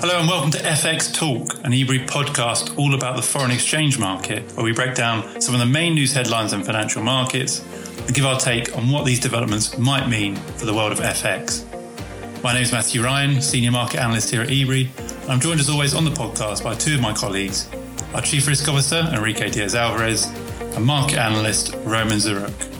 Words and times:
Hello 0.00 0.18
and 0.18 0.26
welcome 0.26 0.50
to 0.52 0.58
FX 0.60 1.12
Talk, 1.12 1.62
an 1.62 1.74
Ebury 1.74 2.06
podcast 2.06 2.78
all 2.78 2.94
about 2.94 3.16
the 3.16 3.22
foreign 3.22 3.50
exchange 3.50 3.98
market, 3.98 4.50
where 4.56 4.64
we 4.64 4.72
break 4.72 4.94
down 4.94 5.38
some 5.42 5.54
of 5.54 5.60
the 5.60 5.66
main 5.66 5.92
news 5.92 6.14
headlines 6.14 6.54
in 6.54 6.64
financial 6.64 7.02
markets 7.02 7.62
and 7.98 8.14
give 8.14 8.24
our 8.24 8.40
take 8.40 8.74
on 8.78 8.88
what 8.88 9.04
these 9.04 9.20
developments 9.20 9.76
might 9.76 10.08
mean 10.08 10.36
for 10.36 10.64
the 10.64 10.72
world 10.72 10.90
of 10.90 11.00
FX. 11.00 11.66
My 12.42 12.54
name 12.54 12.62
is 12.62 12.72
Matthew 12.72 13.04
Ryan, 13.04 13.42
Senior 13.42 13.72
Market 13.72 14.00
Analyst 14.00 14.30
here 14.30 14.40
at 14.40 14.48
Ebury. 14.48 14.88
I'm 15.28 15.38
joined 15.38 15.60
as 15.60 15.68
always 15.68 15.92
on 15.92 16.06
the 16.06 16.12
podcast 16.12 16.64
by 16.64 16.74
two 16.74 16.94
of 16.94 17.02
my 17.02 17.12
colleagues, 17.12 17.68
our 18.14 18.22
Chief 18.22 18.48
Risk 18.48 18.66
Officer, 18.70 19.06
Enrique 19.12 19.50
Diaz 19.50 19.74
Alvarez, 19.74 20.24
and 20.74 20.82
Market 20.82 21.18
Analyst, 21.18 21.74
Roman 21.84 22.16
Ziruk. 22.16 22.70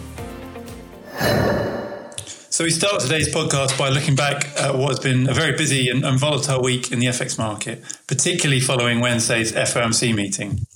So 2.61 2.64
we 2.64 2.70
start 2.70 3.00
today's 3.00 3.34
podcast 3.34 3.79
by 3.79 3.88
looking 3.88 4.14
back 4.14 4.46
at 4.58 4.74
what 4.74 4.90
has 4.90 4.98
been 4.98 5.30
a 5.30 5.32
very 5.32 5.56
busy 5.56 5.88
and, 5.88 6.05
and 6.05 6.19
volatile 6.19 6.62
week 6.62 6.92
in 6.92 6.98
the 6.98 7.06
FX 7.06 7.38
market, 7.38 7.83
particularly 8.06 8.60
following 8.60 9.00
Wednesday's 9.00 9.52
FOMC 9.52 10.14
meeting. 10.14 10.66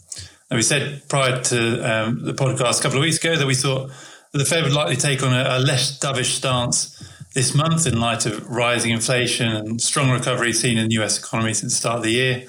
And 0.49 0.57
we 0.57 0.63
said 0.63 1.03
prior 1.11 1.43
to 1.43 1.81
um, 1.83 2.25
the 2.25 2.33
podcast 2.33 2.81
a 2.81 2.83
couple 2.85 2.97
of 2.97 3.03
weeks 3.03 3.19
ago 3.19 3.37
that 3.37 3.47
we 3.47 3.55
thought 3.55 3.91
that 4.33 4.39
the 4.39 4.47
Fed 4.47 4.63
would 4.63 4.73
likely 4.73 4.97
take 4.97 5.23
on 5.23 5.35
a, 5.35 5.59
a 5.59 5.61
less 5.61 5.99
dovish 5.99 6.37
stance 6.37 7.07
this 7.35 7.55
month 7.55 7.87
in 7.87 8.01
light 8.01 8.25
of 8.25 8.49
rising 8.49 8.91
inflation 8.91 9.49
and 9.49 9.79
strong 9.79 10.11
recovery 10.11 10.55
seen 10.55 10.79
in 10.79 10.89
the 10.89 11.03
US 11.03 11.19
economy 11.19 11.53
since 11.53 11.75
the 11.75 11.79
start 11.79 11.99
of 11.99 12.05
the 12.05 12.13
year. 12.13 12.47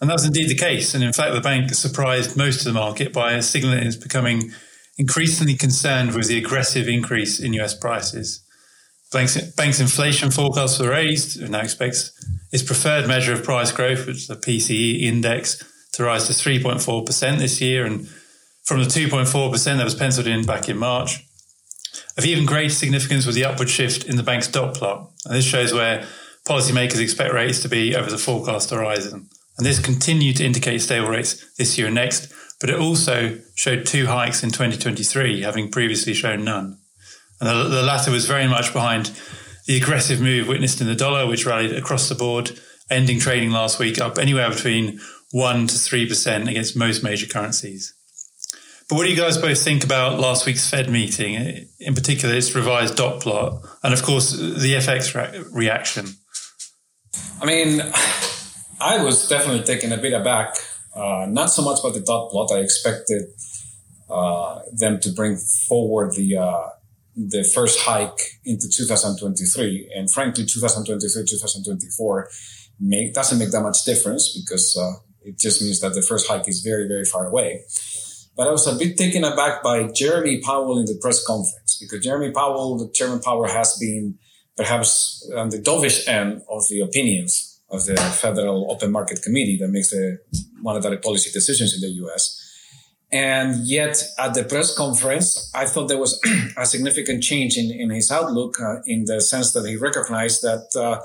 And 0.00 0.08
that 0.08 0.14
was 0.14 0.24
indeed 0.24 0.48
the 0.48 0.54
case. 0.54 0.94
And 0.94 1.04
in 1.04 1.12
fact, 1.12 1.34
the 1.34 1.42
bank 1.42 1.68
surprised 1.74 2.34
most 2.34 2.60
of 2.60 2.64
the 2.64 2.80
market 2.80 3.12
by 3.12 3.38
signaling 3.40 3.86
it's 3.86 3.96
becoming 3.96 4.52
increasingly 4.96 5.54
concerned 5.54 6.14
with 6.14 6.28
the 6.28 6.38
aggressive 6.38 6.88
increase 6.88 7.38
in 7.40 7.52
US 7.52 7.74
prices. 7.74 8.42
Bank's, 9.12 9.40
bank's 9.52 9.80
inflation 9.80 10.30
forecasts 10.30 10.78
were 10.78 10.90
raised 10.90 11.40
and 11.40 11.50
now 11.50 11.60
expects 11.60 12.12
its 12.52 12.62
preferred 12.62 13.08
measure 13.08 13.32
of 13.32 13.42
price 13.42 13.72
growth, 13.72 14.06
which 14.06 14.16
is 14.16 14.26
the 14.28 14.36
PCE 14.36 15.02
index, 15.02 15.64
to 15.92 16.04
rise 16.04 16.26
to 16.28 16.32
3.4% 16.32 17.38
this 17.38 17.60
year 17.60 17.84
and 17.84 18.08
from 18.64 18.78
the 18.78 18.88
2.4% 18.88 19.64
that 19.64 19.84
was 19.84 19.94
penciled 19.94 20.26
in 20.26 20.44
back 20.44 20.68
in 20.68 20.76
March. 20.76 21.24
Of 22.16 22.24
even 22.24 22.46
greater 22.46 22.72
significance 22.72 23.26
was 23.26 23.34
the 23.34 23.44
upward 23.44 23.68
shift 23.68 24.04
in 24.04 24.16
the 24.16 24.22
bank's 24.22 24.48
dot 24.48 24.74
plot. 24.74 25.10
And 25.24 25.34
this 25.34 25.44
shows 25.44 25.72
where 25.72 26.06
policymakers 26.46 27.00
expect 27.00 27.34
rates 27.34 27.62
to 27.62 27.68
be 27.68 27.96
over 27.96 28.10
the 28.10 28.18
forecast 28.18 28.70
horizon. 28.70 29.28
And 29.56 29.66
this 29.66 29.78
continued 29.78 30.36
to 30.36 30.44
indicate 30.44 30.80
stable 30.80 31.08
rates 31.08 31.52
this 31.56 31.76
year 31.76 31.88
and 31.88 31.94
next, 31.94 32.32
but 32.60 32.70
it 32.70 32.78
also 32.78 33.38
showed 33.54 33.86
two 33.86 34.06
hikes 34.06 34.42
in 34.42 34.50
2023, 34.50 35.42
having 35.42 35.70
previously 35.70 36.14
shown 36.14 36.44
none. 36.44 36.79
And 37.40 37.48
the, 37.48 37.68
the 37.68 37.82
latter 37.82 38.10
was 38.10 38.26
very 38.26 38.46
much 38.46 38.72
behind 38.72 39.12
the 39.66 39.76
aggressive 39.76 40.20
move 40.20 40.48
witnessed 40.48 40.80
in 40.80 40.86
the 40.86 40.94
dollar, 40.94 41.26
which 41.26 41.46
rallied 41.46 41.72
across 41.72 42.08
the 42.08 42.14
board, 42.14 42.58
ending 42.90 43.18
trading 43.18 43.50
last 43.50 43.78
week 43.78 44.00
up 44.00 44.18
anywhere 44.18 44.50
between 44.50 45.00
1% 45.34 45.68
to 45.68 45.74
3% 45.74 46.48
against 46.48 46.76
most 46.76 47.02
major 47.02 47.26
currencies. 47.26 47.94
But 48.88 48.96
what 48.96 49.04
do 49.04 49.10
you 49.10 49.16
guys 49.16 49.38
both 49.38 49.62
think 49.62 49.84
about 49.84 50.18
last 50.18 50.46
week's 50.46 50.68
Fed 50.68 50.90
meeting, 50.90 51.68
in 51.78 51.94
particular 51.94 52.34
its 52.34 52.52
revised 52.56 52.96
dot 52.96 53.22
plot, 53.22 53.64
and 53.84 53.94
of 53.94 54.02
course 54.02 54.32
the 54.32 54.74
FX 54.74 55.14
re- 55.14 55.44
reaction? 55.52 56.06
I 57.40 57.46
mean, 57.46 57.80
I 58.80 59.02
was 59.04 59.28
definitely 59.28 59.62
taken 59.62 59.92
a 59.92 59.96
bit 59.96 60.12
aback. 60.12 60.56
Uh, 60.92 61.26
not 61.28 61.50
so 61.50 61.62
much 61.62 61.78
about 61.78 61.94
the 61.94 62.00
dot 62.00 62.30
plot. 62.30 62.50
I 62.52 62.58
expected 62.58 63.28
uh, 64.10 64.62
them 64.72 64.98
to 65.00 65.12
bring 65.12 65.36
forward 65.36 66.14
the 66.14 66.38
uh, 66.38 66.68
the 67.28 67.44
first 67.44 67.80
hike 67.80 68.40
into 68.44 68.68
2023. 68.68 69.92
And 69.94 70.10
frankly, 70.10 70.44
2023, 70.46 71.24
2024 71.26 72.28
make, 72.80 73.14
doesn't 73.14 73.38
make 73.38 73.50
that 73.50 73.62
much 73.62 73.84
difference 73.84 74.36
because 74.38 74.76
uh, 74.80 74.92
it 75.22 75.38
just 75.38 75.62
means 75.62 75.80
that 75.80 75.94
the 75.94 76.02
first 76.02 76.28
hike 76.28 76.48
is 76.48 76.60
very, 76.60 76.88
very 76.88 77.04
far 77.04 77.26
away. 77.26 77.64
But 78.36 78.48
I 78.48 78.52
was 78.52 78.66
a 78.66 78.78
bit 78.78 78.96
taken 78.96 79.24
aback 79.24 79.62
by 79.62 79.88
Jerome 79.94 80.40
Powell 80.40 80.78
in 80.78 80.86
the 80.86 80.98
press 81.00 81.24
conference 81.26 81.78
because 81.80 82.02
Jerome 82.02 82.32
Powell, 82.32 82.78
the 82.78 82.90
Chairman 82.92 83.20
Powell, 83.20 83.46
has 83.46 83.76
been 83.78 84.18
perhaps 84.56 85.28
on 85.36 85.50
the 85.50 85.58
dovish 85.58 86.08
end 86.08 86.42
of 86.48 86.62
the 86.68 86.80
opinions 86.80 87.60
of 87.70 87.84
the 87.84 87.96
Federal 87.96 88.70
Open 88.70 88.90
Market 88.90 89.22
Committee 89.22 89.58
that 89.58 89.68
makes 89.68 89.90
the 89.90 90.18
monetary 90.54 90.98
policy 90.98 91.30
decisions 91.30 91.74
in 91.74 91.80
the 91.80 92.06
US. 92.06 92.49
And 93.12 93.66
yet, 93.66 94.02
at 94.18 94.34
the 94.34 94.44
press 94.44 94.76
conference, 94.76 95.50
I 95.54 95.66
thought 95.66 95.88
there 95.88 95.98
was 95.98 96.20
a 96.56 96.64
significant 96.64 97.22
change 97.22 97.56
in, 97.56 97.70
in 97.72 97.90
his 97.90 98.10
outlook 98.10 98.60
uh, 98.60 98.76
in 98.86 99.04
the 99.06 99.20
sense 99.20 99.52
that 99.52 99.66
he 99.66 99.76
recognized 99.76 100.42
that 100.42 100.68
uh, 100.76 101.00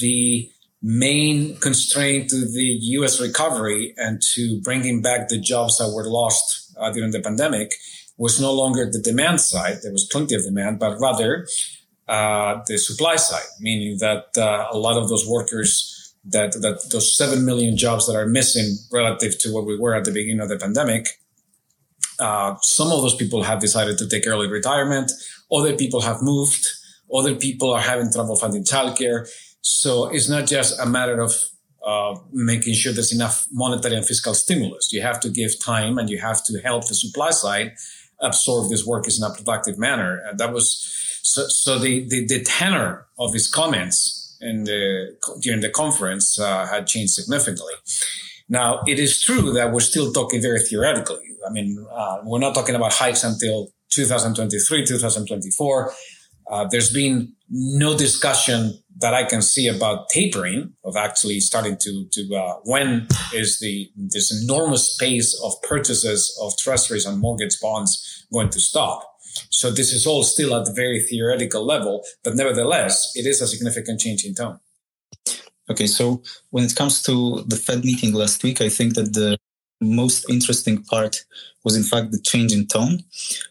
the 0.00 0.48
main 0.80 1.56
constraint 1.56 2.30
to 2.30 2.36
the 2.36 2.78
US 2.98 3.20
recovery 3.20 3.94
and 3.96 4.20
to 4.34 4.60
bringing 4.60 5.02
back 5.02 5.28
the 5.28 5.38
jobs 5.38 5.78
that 5.78 5.90
were 5.90 6.08
lost 6.08 6.72
uh, 6.78 6.92
during 6.92 7.10
the 7.10 7.20
pandemic 7.20 7.72
was 8.16 8.40
no 8.40 8.52
longer 8.52 8.88
the 8.90 9.00
demand 9.00 9.40
side. 9.40 9.78
There 9.82 9.92
was 9.92 10.04
plenty 10.04 10.36
of 10.36 10.42
demand, 10.44 10.78
but 10.78 11.00
rather 11.00 11.48
uh, 12.06 12.60
the 12.68 12.78
supply 12.78 13.16
side, 13.16 13.48
meaning 13.58 13.96
that 13.98 14.26
uh, 14.36 14.68
a 14.70 14.78
lot 14.78 14.96
of 14.96 15.08
those 15.08 15.26
workers 15.26 16.14
that, 16.26 16.52
that 16.52 16.90
those 16.90 17.16
7 17.16 17.44
million 17.44 17.76
jobs 17.76 18.06
that 18.06 18.14
are 18.14 18.26
missing 18.26 18.76
relative 18.92 19.38
to 19.40 19.52
what 19.52 19.66
we 19.66 19.76
were 19.76 19.94
at 19.94 20.04
the 20.04 20.12
beginning 20.12 20.40
of 20.40 20.48
the 20.48 20.58
pandemic 20.58 21.08
uh, 22.18 22.56
some 22.62 22.90
of 22.92 23.02
those 23.02 23.14
people 23.14 23.42
have 23.42 23.60
decided 23.60 23.98
to 23.98 24.08
take 24.08 24.26
early 24.26 24.48
retirement. 24.48 25.12
Other 25.52 25.76
people 25.76 26.00
have 26.00 26.22
moved. 26.22 26.66
Other 27.12 27.34
people 27.34 27.72
are 27.72 27.80
having 27.80 28.12
trouble 28.12 28.36
finding 28.36 28.64
childcare. 28.64 29.28
So 29.60 30.08
it's 30.08 30.28
not 30.28 30.46
just 30.46 30.78
a 30.80 30.86
matter 30.86 31.20
of 31.20 31.32
uh, 31.86 32.16
making 32.32 32.74
sure 32.74 32.92
there's 32.92 33.12
enough 33.12 33.46
monetary 33.52 33.96
and 33.96 34.06
fiscal 34.06 34.34
stimulus. 34.34 34.92
You 34.92 35.02
have 35.02 35.20
to 35.20 35.28
give 35.28 35.62
time 35.62 35.98
and 35.98 36.08
you 36.08 36.18
have 36.18 36.44
to 36.46 36.58
help 36.60 36.88
the 36.88 36.94
supply 36.94 37.30
side 37.30 37.72
absorb 38.20 38.70
this 38.70 38.86
workers 38.86 39.18
in 39.18 39.24
a 39.24 39.34
productive 39.34 39.78
manner. 39.78 40.20
And 40.26 40.38
that 40.38 40.52
was 40.52 41.20
so. 41.22 41.44
So 41.48 41.78
the 41.78 42.06
the, 42.08 42.26
the 42.26 42.42
tenor 42.42 43.06
of 43.18 43.32
his 43.32 43.50
comments 43.50 44.36
in 44.40 44.64
the 44.64 45.16
during 45.40 45.60
the 45.60 45.70
conference 45.70 46.38
uh, 46.38 46.66
had 46.66 46.86
changed 46.86 47.12
significantly. 47.12 47.74
Now, 48.48 48.82
it 48.86 48.98
is 48.98 49.22
true 49.22 49.52
that 49.52 49.72
we're 49.72 49.80
still 49.80 50.12
talking 50.12 50.42
very 50.42 50.60
theoretically. 50.60 51.24
I 51.46 51.50
mean, 51.50 51.84
uh, 51.90 52.18
we're 52.24 52.38
not 52.38 52.54
talking 52.54 52.74
about 52.74 52.92
hikes 52.92 53.24
until 53.24 53.68
2023, 53.90 54.86
2024. 54.86 55.92
Uh, 56.50 56.66
there's 56.70 56.92
been 56.92 57.32
no 57.48 57.96
discussion 57.96 58.78
that 58.98 59.14
I 59.14 59.24
can 59.24 59.42
see 59.42 59.68
about 59.68 60.08
tapering 60.10 60.72
of 60.84 60.96
actually 60.96 61.40
starting 61.40 61.76
to 61.80 62.06
to 62.12 62.34
uh, 62.34 62.54
when 62.64 63.08
is 63.32 63.60
the 63.60 63.90
this 63.96 64.42
enormous 64.42 64.96
pace 64.96 65.38
of 65.42 65.52
purchases 65.62 66.36
of 66.40 66.56
treasuries 66.58 67.06
and 67.06 67.18
mortgage 67.18 67.58
bonds 67.60 68.26
going 68.32 68.50
to 68.50 68.60
stop. 68.60 69.10
So 69.50 69.70
this 69.70 69.92
is 69.92 70.06
all 70.06 70.22
still 70.22 70.54
at 70.54 70.64
the 70.64 70.72
very 70.72 71.00
theoretical 71.00 71.64
level, 71.64 72.04
but 72.22 72.36
nevertheless, 72.36 73.10
it 73.14 73.26
is 73.26 73.40
a 73.40 73.48
significant 73.48 74.00
change 74.00 74.24
in 74.24 74.34
tone. 74.34 74.60
Okay, 75.68 75.86
so 75.86 76.22
when 76.50 76.64
it 76.64 76.76
comes 76.76 77.02
to 77.04 77.42
the 77.46 77.56
Fed 77.56 77.84
meeting 77.84 78.12
last 78.12 78.42
week, 78.44 78.60
I 78.60 78.68
think 78.68 78.94
that 78.94 79.12
the 79.12 79.38
most 79.84 80.28
interesting 80.30 80.82
part 80.82 81.24
was 81.64 81.76
in 81.76 81.82
fact 81.82 82.12
the 82.12 82.20
change 82.20 82.52
in 82.52 82.66
tone. 82.66 83.00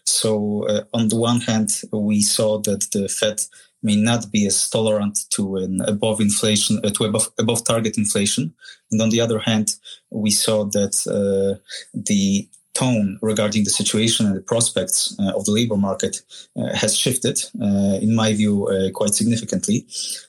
So 0.04 0.66
uh, 0.68 0.82
on 0.92 1.08
the 1.08 1.16
one 1.16 1.40
hand, 1.40 1.70
we 1.92 2.22
saw 2.22 2.58
that 2.60 2.86
the 2.92 3.08
Fed 3.08 3.40
may 3.82 3.96
not 3.96 4.30
be 4.32 4.46
as 4.46 4.70
tolerant 4.70 5.18
to 5.30 5.56
an 5.56 5.80
above 5.86 6.20
inflation, 6.20 6.80
uh, 6.84 6.90
to 6.90 7.04
above, 7.04 7.28
above 7.38 7.64
target 7.64 7.98
inflation. 7.98 8.54
And 8.90 9.00
on 9.00 9.10
the 9.10 9.20
other 9.20 9.38
hand, 9.38 9.76
we 10.10 10.30
saw 10.30 10.64
that 10.64 10.94
uh, 11.06 11.60
the 11.92 12.48
tone 12.74 13.18
regarding 13.22 13.64
the 13.64 13.70
situation 13.70 14.26
and 14.26 14.36
the 14.36 14.40
prospects 14.40 15.16
uh, 15.20 15.32
of 15.36 15.44
the 15.44 15.52
labor 15.52 15.76
market 15.76 16.22
uh, 16.56 16.74
has 16.74 16.96
shifted, 16.96 17.38
uh, 17.62 17.98
in 18.02 18.14
my 18.14 18.34
view, 18.34 18.66
uh, 18.68 18.90
quite 18.90 19.14
significantly. 19.14 19.86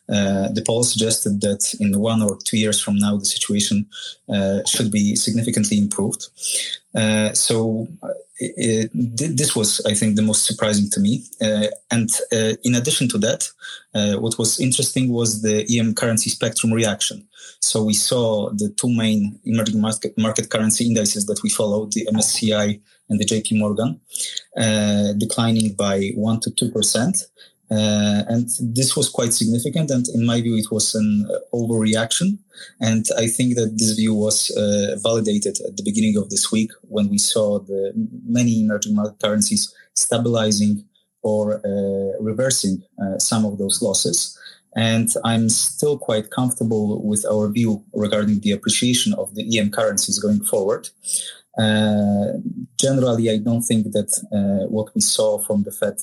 Uh, 0.07 0.47
the 0.49 0.63
poll 0.65 0.83
suggested 0.83 1.41
that 1.41 1.73
in 1.79 1.99
one 1.99 2.21
or 2.21 2.37
two 2.45 2.57
years 2.57 2.79
from 2.79 2.95
now, 2.97 3.17
the 3.17 3.25
situation 3.25 3.87
uh, 4.29 4.59
should 4.65 4.91
be 4.91 5.15
significantly 5.15 5.77
improved. 5.77 6.27
so 7.33 7.87
it, 8.37 8.91
it, 8.93 9.37
this 9.37 9.55
was, 9.55 9.81
I 9.85 9.93
think, 9.93 10.15
the 10.15 10.21
most 10.21 10.45
surprising 10.45 10.89
to 10.91 10.99
me. 10.99 11.23
and 11.89 12.09
in 12.63 12.75
addition 12.75 13.07
to 13.09 13.17
that, 13.19 13.49
what 14.21 14.37
was 14.37 14.59
interesting 14.59 15.09
was 15.09 15.41
the 15.41 15.65
EM 15.69 15.95
currency 15.95 16.29
spectrum 16.29 16.71
reaction. 16.71 17.27
So 17.59 17.83
we 17.83 17.93
saw 17.93 18.49
the 18.51 18.69
two 18.69 18.89
main 18.89 19.39
emerging 19.45 19.81
market, 19.81 20.17
market 20.17 20.49
currency 20.49 20.85
indices 20.87 21.25
that 21.25 21.41
we 21.43 21.49
followed, 21.49 21.91
the 21.93 22.07
MSCI 22.11 22.81
and 23.09 23.19
the 23.19 23.25
JP 23.25 23.59
Morgan, 23.59 23.99
uh, 24.57 25.13
declining 25.17 25.73
by 25.75 26.11
1 26.15 26.39
to 26.41 26.49
2%. 26.51 27.23
Uh, 27.71 28.21
and 28.27 28.47
this 28.61 28.95
was 28.95 29.09
quite 29.09 29.33
significant. 29.33 29.89
And 29.89 30.05
in 30.13 30.25
my 30.25 30.39
view, 30.41 30.55
it 30.55 30.71
was 30.71 30.93
an 30.93 31.27
overreaction. 31.53 32.37
And 32.79 33.05
I 33.17 33.27
think 33.27 33.55
that 33.55 33.73
this 33.77 33.93
view 33.93 34.13
was 34.13 34.51
uh, 34.51 34.97
validated 35.01 35.57
at 35.67 35.75
the 35.75 35.83
beginning 35.83 36.17
of 36.17 36.29
this 36.29 36.51
week 36.51 36.71
when 36.81 37.09
we 37.09 37.17
saw 37.17 37.59
the 37.59 37.91
many 38.27 38.61
emerging 38.61 38.95
market 38.95 39.19
currencies 39.19 39.73
stabilizing 39.93 40.85
or 41.23 41.55
uh, 41.65 42.21
reversing 42.21 42.83
uh, 43.01 43.17
some 43.17 43.45
of 43.45 43.57
those 43.57 43.81
losses. 43.81 44.37
And 44.75 45.09
I'm 45.23 45.49
still 45.49 45.97
quite 45.97 46.31
comfortable 46.31 47.01
with 47.01 47.25
our 47.25 47.49
view 47.49 47.83
regarding 47.93 48.41
the 48.41 48.51
appreciation 48.51 49.13
of 49.13 49.33
the 49.35 49.57
EM 49.57 49.71
currencies 49.71 50.19
going 50.19 50.43
forward. 50.43 50.89
Uh, 51.57 52.33
generally, 52.77 53.29
I 53.29 53.37
don't 53.37 53.61
think 53.61 53.91
that 53.93 54.11
uh, 54.33 54.67
what 54.67 54.93
we 54.93 55.01
saw 55.01 55.39
from 55.39 55.63
the 55.63 55.71
Fed 55.71 55.95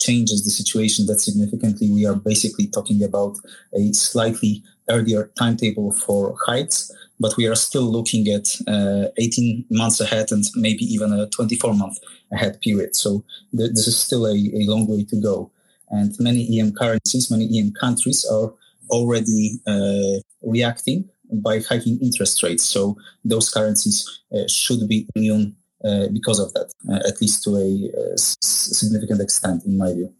changes 0.00 0.44
the 0.44 0.50
situation 0.50 1.06
that 1.06 1.20
significantly. 1.20 1.90
We 1.90 2.06
are 2.06 2.14
basically 2.14 2.68
talking 2.68 3.02
about 3.02 3.36
a 3.74 3.92
slightly 3.92 4.62
earlier 4.88 5.30
timetable 5.38 5.92
for 5.92 6.36
hikes, 6.46 6.90
but 7.20 7.36
we 7.36 7.46
are 7.46 7.54
still 7.54 7.90
looking 7.90 8.28
at 8.28 8.48
uh, 8.66 9.08
18 9.16 9.64
months 9.70 10.00
ahead 10.00 10.30
and 10.30 10.44
maybe 10.54 10.84
even 10.84 11.12
a 11.12 11.28
24 11.28 11.74
month 11.74 11.98
ahead 12.32 12.60
period. 12.60 12.94
So 12.94 13.24
th- 13.56 13.70
this 13.70 13.86
is 13.86 14.00
still 14.00 14.26
a, 14.26 14.34
a 14.34 14.62
long 14.66 14.86
way 14.86 15.04
to 15.04 15.20
go. 15.20 15.50
And 15.90 16.14
many 16.18 16.60
EM 16.60 16.72
currencies, 16.72 17.30
many 17.30 17.58
EM 17.58 17.72
countries 17.72 18.26
are 18.30 18.52
already 18.90 19.60
uh, 19.66 20.20
reacting 20.42 21.08
by 21.32 21.60
hiking 21.60 21.98
interest 22.00 22.42
rates. 22.42 22.64
So 22.64 22.96
those 23.24 23.50
currencies 23.50 24.22
uh, 24.32 24.48
should 24.48 24.88
be 24.88 25.06
immune 25.14 25.56
uh, 25.84 26.08
because 26.12 26.38
of 26.40 26.52
that, 26.54 26.72
uh, 26.90 27.08
at 27.08 27.20
least 27.20 27.44
to 27.44 27.56
a, 27.56 27.90
uh, 27.96 28.16
significant 28.16 29.20
extent, 29.20 29.64
in 29.64 29.78
my 29.78 29.92
view. 29.92 30.12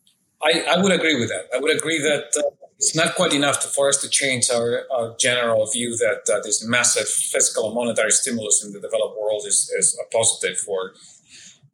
I, 0.43 0.76
I, 0.76 0.81
would 0.81 0.93
agree 0.93 1.19
with 1.19 1.31
that. 1.31 1.49
I 1.53 1.59
would 1.59 1.76
agree 1.76 2.00
that 2.00 2.31
uh, 2.38 2.50
it's 2.76 2.94
not 2.94 3.17
quite 3.17 3.32
enough 3.32 3.61
to, 3.62 3.69
for 3.69 3.88
us 3.88 4.00
to 4.03 4.09
change 4.09 4.50
our, 4.50 4.85
our 4.93 5.17
general 5.19 5.67
view 5.67 5.97
that 5.97 6.43
this 6.44 6.65
massive 6.65 7.09
fiscal 7.09 7.67
and 7.67 7.75
monetary 7.75 8.12
stimulus 8.12 8.65
in 8.65 8.73
the 8.73 8.79
developed 8.79 9.19
world 9.20 9.43
is, 9.47 9.69
is 9.76 9.99
a 9.99 10.17
positive 10.17 10.59
for 10.59 10.93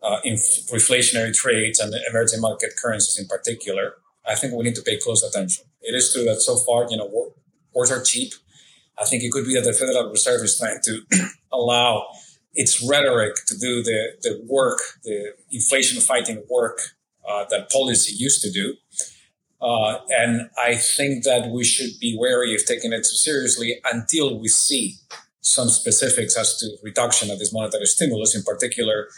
uh, 0.04 0.18
inf- 0.22 0.68
inflationary 0.70 1.34
trades 1.34 1.80
and 1.80 1.94
emerging 2.10 2.40
market 2.40 2.74
currencies 2.80 3.18
in 3.18 3.26
particular. 3.26 3.94
I 4.26 4.34
think 4.34 4.54
we 4.54 4.64
need 4.64 4.74
to 4.76 4.82
pay 4.82 4.98
close 4.98 5.22
attention. 5.22 5.64
It 5.80 5.94
is 5.94 6.12
true 6.12 6.24
that 6.24 6.40
so 6.40 6.56
far, 6.56 6.86
you 6.90 6.96
know, 6.96 7.32
wars 7.72 7.90
are 7.90 8.02
cheap. 8.02 8.32
I 8.98 9.04
think 9.04 9.22
it 9.22 9.32
could 9.32 9.44
be 9.44 9.54
that 9.54 9.64
the 9.64 9.72
Federal 9.72 10.10
Reserve 10.10 10.42
is 10.42 10.58
trying 10.58 10.78
to 10.84 11.02
allow 11.52 12.06
its 12.54 12.86
rhetoric 12.88 13.34
to 13.46 13.58
do 13.58 13.82
the, 13.82 14.12
the 14.22 14.40
work, 14.46 14.78
the 15.02 15.34
inflation 15.50 16.00
fighting 16.00 16.44
work 16.48 16.78
uh, 17.28 17.44
that 17.50 17.70
policy 17.70 18.14
used 18.16 18.42
to 18.42 18.50
do. 18.50 18.74
Uh, 19.60 19.98
and 20.10 20.50
I 20.58 20.76
think 20.76 21.24
that 21.24 21.50
we 21.50 21.64
should 21.64 21.98
be 21.98 22.16
wary 22.18 22.54
of 22.54 22.64
taking 22.66 22.92
it 22.92 22.98
too 22.98 23.16
seriously 23.16 23.80
until 23.90 24.38
we 24.38 24.48
see 24.48 24.96
some 25.40 25.68
specifics 25.68 26.36
as 26.36 26.58
to 26.58 26.68
reduction 26.82 27.30
of 27.30 27.38
this 27.38 27.52
monetary 27.52 27.86
stimulus, 27.86 28.36
in 28.36 28.42
particular, 28.42 29.08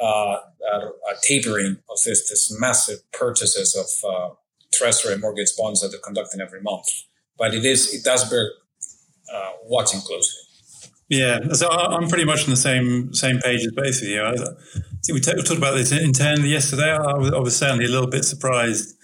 uh, 0.00 0.38
a, 0.72 0.90
tapering 1.22 1.78
of 1.88 1.98
this, 2.04 2.28
this 2.28 2.54
massive 2.60 2.98
purchases 3.12 3.74
of 3.74 4.10
uh, 4.10 4.34
treasury 4.72 5.16
mortgage 5.18 5.50
bonds 5.56 5.80
that 5.80 5.88
they're 5.88 6.00
conducting 6.00 6.40
every 6.40 6.60
month. 6.60 6.86
But 7.38 7.54
it 7.54 7.64
is 7.64 7.92
it 7.92 8.04
does 8.04 8.28
bear 8.30 8.50
uh, 9.32 9.52
watching 9.64 10.00
closely. 10.00 10.42
Yeah, 11.08 11.38
so 11.52 11.70
I'm 11.70 12.08
pretty 12.08 12.24
much 12.24 12.44
on 12.44 12.50
the 12.50 12.56
same 12.56 13.14
same 13.14 13.38
page 13.38 13.60
as 13.60 13.72
both 13.72 14.02
of 14.02 14.08
you. 14.08 14.22
I 14.24 14.34
think 14.34 15.14
we 15.14 15.20
talked 15.20 15.50
about 15.50 15.74
this 15.74 15.92
internally 15.92 16.48
yesterday. 16.48 16.90
I 16.90 17.14
was, 17.14 17.32
I 17.32 17.38
was 17.38 17.56
certainly 17.56 17.84
a 17.84 17.88
little 17.88 18.08
bit 18.08 18.24
surprised 18.24 18.96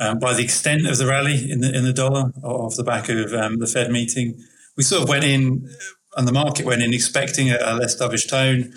um, 0.00 0.18
by 0.18 0.34
the 0.34 0.42
extent 0.42 0.86
of 0.86 0.98
the 0.98 1.06
rally 1.06 1.50
in 1.50 1.60
the 1.60 1.72
in 1.72 1.84
the 1.84 1.92
dollar 1.92 2.32
off 2.42 2.74
the 2.76 2.82
back 2.82 3.08
of 3.08 3.32
um, 3.32 3.58
the 3.58 3.68
Fed 3.68 3.92
meeting. 3.92 4.42
We 4.76 4.82
sort 4.82 5.04
of 5.04 5.08
went 5.08 5.22
in, 5.22 5.70
and 6.16 6.26
the 6.26 6.32
market 6.32 6.66
went 6.66 6.82
in 6.82 6.92
expecting 6.92 7.50
a, 7.50 7.58
a 7.60 7.76
less 7.76 8.00
dovish 8.00 8.28
tone. 8.28 8.72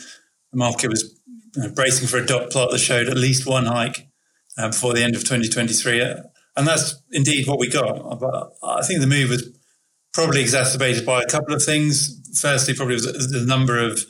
The 0.52 0.58
market 0.58 0.90
was 0.90 1.17
know, 1.56 1.70
bracing 1.70 2.08
for 2.08 2.18
a 2.18 2.26
dot 2.26 2.50
plot 2.50 2.72
that 2.72 2.80
showed 2.80 3.08
at 3.08 3.18
least 3.18 3.46
one 3.46 3.66
hike 3.66 4.08
um, 4.58 4.72
before 4.72 4.94
the 4.94 5.04
end 5.04 5.16
of 5.16 5.22
2023, 5.22 6.02
and 6.02 6.68
that's 6.68 7.02
indeed 7.12 7.48
what 7.48 7.60
we 7.60 7.70
got. 7.70 8.20
But 8.20 8.52
I 8.64 8.82
think 8.84 9.00
the 9.00 9.08
move 9.08 9.30
was 9.30 9.50
probably 10.14 10.42
exacerbated 10.42 11.06
by 11.06 11.22
a 11.22 11.28
couple 11.28 11.54
of 11.54 11.64
things. 11.64 12.22
Firstly, 12.40 12.74
probably 12.74 12.98
the 12.98 13.46
number 13.48 13.80
of 13.80 14.04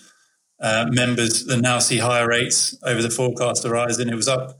uh, 0.60 0.88
members 0.89 1.45
that 1.45 1.57
now 1.57 1.80
see 1.80 1.98
higher 1.98 2.28
rates 2.28 2.78
over 2.84 3.01
the 3.01 3.10
forecast 3.10 3.63
horizon. 3.63 4.10
It 4.10 4.16
was 4.16 4.28
up 4.28 4.60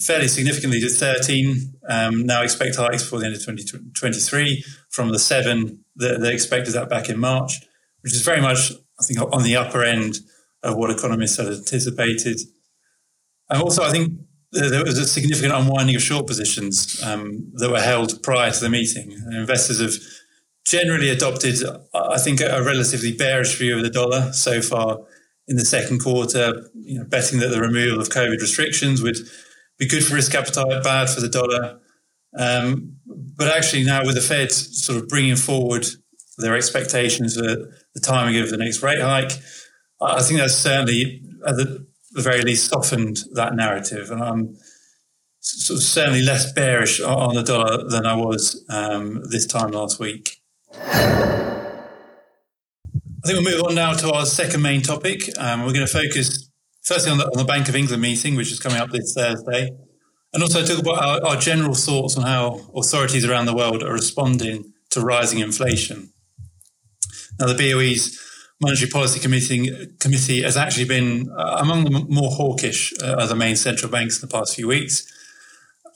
fairly 0.00 0.28
significantly 0.28 0.80
to 0.80 0.88
13. 0.88 1.74
Um, 1.88 2.26
now 2.26 2.42
expect 2.42 2.76
hikes 2.76 3.04
before 3.04 3.20
the 3.20 3.26
end 3.26 3.34
of 3.34 3.40
2023 3.40 4.64
from 4.90 5.10
the 5.10 5.18
seven 5.18 5.84
that 5.96 6.20
they 6.20 6.32
expected 6.32 6.74
that 6.74 6.88
back 6.88 7.08
in 7.08 7.18
March, 7.18 7.60
which 8.00 8.12
is 8.12 8.22
very 8.22 8.40
much, 8.40 8.72
I 9.00 9.04
think, 9.04 9.20
on 9.20 9.42
the 9.42 9.56
upper 9.56 9.82
end 9.82 10.18
of 10.64 10.76
what 10.76 10.90
economists 10.90 11.36
had 11.36 11.46
anticipated. 11.46 12.40
And 13.50 13.62
also, 13.62 13.82
I 13.82 13.90
think 13.90 14.12
there 14.52 14.84
was 14.84 14.98
a 14.98 15.06
significant 15.06 15.52
unwinding 15.52 15.96
of 15.96 16.02
short 16.02 16.26
positions 16.26 17.02
um, 17.02 17.52
that 17.54 17.70
were 17.70 17.80
held 17.80 18.22
prior 18.22 18.50
to 18.50 18.60
the 18.60 18.70
meeting. 18.70 19.12
And 19.12 19.34
investors 19.34 19.80
have 19.80 19.94
generally 20.64 21.10
adopted, 21.10 21.56
I 21.94 22.18
think, 22.18 22.40
a 22.40 22.62
relatively 22.62 23.12
bearish 23.12 23.58
view 23.58 23.76
of 23.76 23.82
the 23.82 23.90
dollar 23.90 24.32
so 24.32 24.62
far 24.62 24.98
in 25.46 25.56
the 25.56 25.64
second 25.64 26.00
quarter, 26.00 26.70
you 26.74 26.98
know, 26.98 27.04
betting 27.04 27.38
that 27.40 27.48
the 27.48 27.60
removal 27.60 28.00
of 28.00 28.08
COVID 28.08 28.40
restrictions 28.40 29.02
would 29.02 29.16
be 29.78 29.86
good 29.86 30.04
for 30.04 30.14
risk 30.14 30.34
appetite, 30.34 30.82
bad 30.82 31.10
for 31.10 31.20
the 31.20 31.28
dollar. 31.28 31.80
Um, 32.38 32.96
but 33.06 33.48
actually, 33.54 33.84
now 33.84 34.04
with 34.04 34.14
the 34.14 34.20
Fed 34.20 34.50
sort 34.50 34.98
of 34.98 35.08
bringing 35.08 35.36
forward 35.36 35.86
their 36.38 36.56
expectations 36.56 37.36
for 37.36 37.42
the 37.42 38.00
timing 38.00 38.40
of 38.40 38.50
the 38.50 38.56
next 38.56 38.82
rate 38.82 39.00
hike, 39.00 39.32
I 40.04 40.22
think 40.22 40.40
that's 40.40 40.54
certainly, 40.54 41.22
at 41.46 41.56
the, 41.56 41.86
very 42.12 42.42
least, 42.42 42.68
softened 42.68 43.18
that 43.32 43.54
narrative. 43.54 44.10
And 44.10 44.22
I'm 44.22 44.56
sort 45.40 45.78
of 45.78 45.82
certainly 45.82 46.22
less 46.22 46.52
bearish 46.52 47.00
on 47.00 47.34
the 47.34 47.42
dollar 47.42 47.88
than 47.88 48.06
I 48.06 48.14
was 48.14 48.64
um, 48.70 49.22
this 49.30 49.46
time 49.46 49.72
last 49.72 49.98
week. 49.98 50.40
I 53.24 53.28
think 53.28 53.40
we'll 53.40 53.56
move 53.56 53.64
on 53.64 53.74
now 53.74 53.94
to 53.94 54.12
our 54.12 54.26
second 54.26 54.62
main 54.62 54.82
topic. 54.82 55.30
Um, 55.38 55.60
we're 55.60 55.72
going 55.72 55.86
to 55.86 55.92
focus 55.92 56.50
firstly 56.82 57.10
on 57.10 57.18
the, 57.18 57.24
on 57.24 57.38
the, 57.38 57.44
Bank 57.44 57.68
of 57.68 57.76
England 57.76 58.02
meeting, 58.02 58.36
which 58.36 58.52
is 58.52 58.60
coming 58.60 58.78
up 58.78 58.90
this 58.90 59.14
Thursday, 59.14 59.70
and 60.32 60.42
also 60.42 60.64
talk 60.64 60.78
about 60.78 61.02
our, 61.02 61.24
our, 61.30 61.36
general 61.36 61.74
thoughts 61.74 62.18
on 62.18 62.24
how 62.24 62.60
authorities 62.74 63.24
around 63.24 63.46
the 63.46 63.54
world 63.54 63.82
are 63.82 63.92
responding 63.92 64.72
to 64.90 65.00
rising 65.00 65.38
inflation. 65.38 66.12
Now, 67.38 67.46
the 67.46 67.54
BOE's 67.54 68.18
Monetary 68.60 68.90
Policy 68.90 69.20
Committee, 69.20 69.94
committee 69.98 70.42
has 70.42 70.56
actually 70.56 70.84
been 70.84 71.28
uh, 71.36 71.58
among 71.60 71.84
the 71.84 71.90
more 72.08 72.30
hawkish 72.30 72.92
uh, 73.02 73.16
of 73.16 73.28
the 73.28 73.34
main 73.34 73.56
central 73.56 73.90
banks 73.90 74.22
in 74.22 74.28
the 74.28 74.32
past 74.32 74.54
few 74.54 74.68
weeks. 74.68 75.10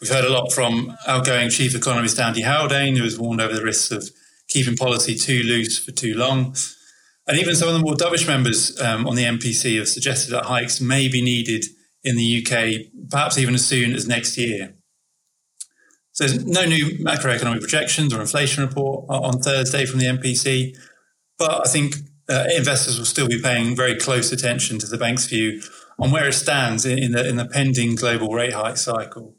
We've 0.00 0.10
heard 0.10 0.25
a 0.25 0.32
lot 0.32 0.52
from 0.52 0.96
outgoing 1.06 1.50
Chief 1.50 1.75
Economist 1.75 2.19
Andy 2.19 2.43
Haldane, 2.43 2.96
who 2.96 3.05
has 3.05 3.19
warned 3.19 3.40
over 3.40 3.55
the 3.55 3.64
risks 3.64 3.90
of 3.90 4.11
keeping 4.49 4.76
policy 4.76 5.14
too 5.14 5.42
loose 5.42 5.78
for 5.78 5.92
too 5.92 6.14
long. 6.14 6.54
And 7.26 7.38
even 7.38 7.54
some 7.54 7.68
of 7.68 7.75
the 7.75 7.80
more 7.80 7.94
dovish 7.94 8.26
members 8.26 8.80
um, 8.80 9.06
on 9.06 9.14
the 9.14 9.25
MPC 9.25 9.78
have 9.78 9.88
suggested 9.88 10.33
that 10.33 10.44
hikes 10.44 10.80
may 10.80 11.09
be 11.09 11.23
needed 11.23 11.64
in 12.02 12.16
the 12.16 12.44
UK, 12.44 12.90
perhaps 13.11 13.38
even 13.38 13.54
as 13.54 13.66
soon 13.66 13.92
as 13.92 14.09
next 14.09 14.38
year. 14.38 14.75
So 16.12 16.26
there's 16.26 16.44
no 16.44 16.64
new 16.64 16.99
macroeconomic 17.04 17.61
projections 17.61 18.14
or 18.14 18.21
inflation 18.21 18.64
report 18.64 19.04
on 19.09 19.40
Thursday 19.40 19.85
from 19.85 20.00
the 20.00 20.06
MPC, 20.06 20.76
but 21.38 21.66
I 21.66 21.71
think 21.71 21.97
uh, 22.28 22.44
investors 22.54 22.99
will 22.99 23.06
still 23.06 23.28
be 23.28 23.40
paying 23.40 23.75
very 23.75 23.97
close 23.97 24.32
attention 24.32 24.78
to 24.78 24.87
the 24.87 24.99
bank's 24.99 25.26
view 25.26 25.62
on 25.99 26.11
where 26.11 26.28
it 26.28 26.35
stands 26.35 26.85
in 26.85 27.12
the, 27.12 27.26
in 27.26 27.37
the 27.37 27.47
pending 27.47 27.94
global 27.94 28.32
rate 28.32 28.52
hike 28.52 28.76
cycle. 28.76 29.35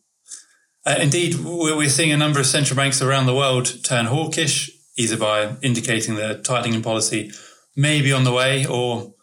Uh, 0.85 0.95
indeed, 0.99 1.35
we're 1.35 1.89
seeing 1.89 2.11
a 2.11 2.17
number 2.17 2.39
of 2.39 2.45
central 2.45 2.75
banks 2.75 3.01
around 3.01 3.25
the 3.25 3.35
world 3.35 3.83
turn 3.83 4.05
hawkish 4.05 4.71
either 4.97 5.17
by 5.17 5.55
indicating 5.61 6.15
that 6.15 6.43
tightening 6.43 6.73
in 6.73 6.81
policy 6.81 7.31
may 7.75 8.01
be 8.01 8.11
on 8.11 8.25
the 8.25 8.33
way 8.33 8.65
or 8.65 9.13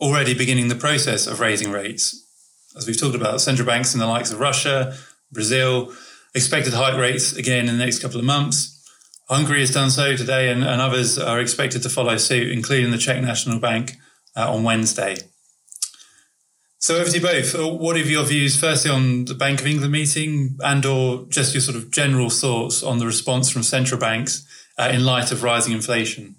already 0.00 0.34
beginning 0.34 0.68
the 0.68 0.74
process 0.74 1.26
of 1.26 1.40
raising 1.40 1.70
rates. 1.70 2.24
As 2.76 2.86
we've 2.86 2.98
talked 2.98 3.14
about, 3.14 3.40
central 3.40 3.66
banks 3.66 3.92
in 3.92 4.00
the 4.00 4.06
likes 4.06 4.32
of 4.32 4.40
Russia, 4.40 4.96
Brazil, 5.30 5.92
expected 6.34 6.72
hike 6.72 6.98
rates 6.98 7.34
again 7.34 7.68
in 7.68 7.78
the 7.78 7.84
next 7.84 8.00
couple 8.00 8.18
of 8.18 8.24
months. 8.24 8.75
Hungary 9.28 9.60
has 9.60 9.72
done 9.72 9.90
so 9.90 10.16
today, 10.16 10.50
and, 10.50 10.62
and 10.62 10.80
others 10.80 11.18
are 11.18 11.40
expected 11.40 11.82
to 11.82 11.88
follow 11.88 12.16
suit, 12.16 12.50
including 12.50 12.92
the 12.92 12.98
Czech 12.98 13.20
National 13.22 13.58
Bank 13.58 13.96
uh, 14.36 14.52
on 14.52 14.62
Wednesday. 14.62 15.16
So 16.78 16.96
over 16.96 17.10
to 17.10 17.18
you 17.18 17.22
both. 17.22 17.54
Uh, 17.54 17.66
what 17.66 17.96
are 17.96 18.00
your 18.00 18.22
views, 18.22 18.58
firstly, 18.58 18.90
on 18.90 19.24
the 19.24 19.34
Bank 19.34 19.60
of 19.60 19.66
England 19.66 19.92
meeting, 19.92 20.56
and/or 20.60 21.26
just 21.28 21.54
your 21.54 21.60
sort 21.60 21.76
of 21.76 21.90
general 21.90 22.30
thoughts 22.30 22.82
on 22.84 22.98
the 22.98 23.06
response 23.06 23.50
from 23.50 23.64
central 23.64 23.98
banks 23.98 24.46
uh, 24.78 24.90
in 24.92 25.04
light 25.04 25.32
of 25.32 25.42
rising 25.42 25.72
inflation? 25.72 26.36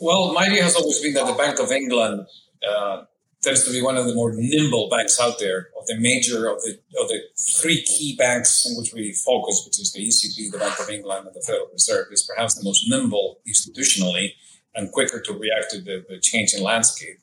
Well, 0.00 0.32
my 0.32 0.48
view 0.48 0.62
has 0.62 0.74
always 0.74 1.00
been 1.00 1.14
that 1.14 1.26
the 1.26 1.34
Bank 1.34 1.60
of 1.60 1.70
England 1.70 2.26
uh, 2.68 3.04
tends 3.44 3.64
to 3.64 3.70
be 3.70 3.82
one 3.82 3.96
of 3.96 4.06
the 4.06 4.14
more 4.14 4.32
nimble 4.34 4.88
banks 4.88 5.20
out 5.20 5.38
there, 5.38 5.68
of 5.78 5.86
the 5.86 5.98
major 5.98 6.48
of 6.48 6.60
the 6.62 6.78
of 7.00 7.08
the 7.08 7.20
three 7.60 7.82
key 7.82 8.16
banks 8.16 8.66
in 8.66 8.76
which 8.76 8.92
we 8.92 9.12
focus, 9.12 9.62
which 9.66 9.78
is 9.78 9.92
the 9.92 10.00
ECB, 10.00 10.50
the 10.50 10.58
Bank 10.58 10.80
of 10.80 10.88
England, 10.88 11.26
and 11.26 11.36
the 11.36 11.42
Federal 11.46 11.68
Reserve, 11.72 12.06
is 12.10 12.22
perhaps 12.22 12.54
the 12.54 12.64
most 12.64 12.88
nimble 12.88 13.40
institutionally 13.46 14.30
and 14.74 14.90
quicker 14.90 15.20
to 15.20 15.32
react 15.32 15.70
to 15.70 15.80
the, 15.80 16.04
the 16.08 16.18
changing 16.20 16.62
landscape. 16.62 17.18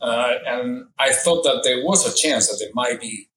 Uh, 0.00 0.34
and 0.46 0.86
I 0.98 1.12
thought 1.12 1.42
that 1.42 1.62
there 1.64 1.84
was 1.84 2.06
a 2.10 2.16
chance 2.16 2.48
that 2.48 2.64
they 2.64 2.70
might 2.72 3.00
be 3.00 3.28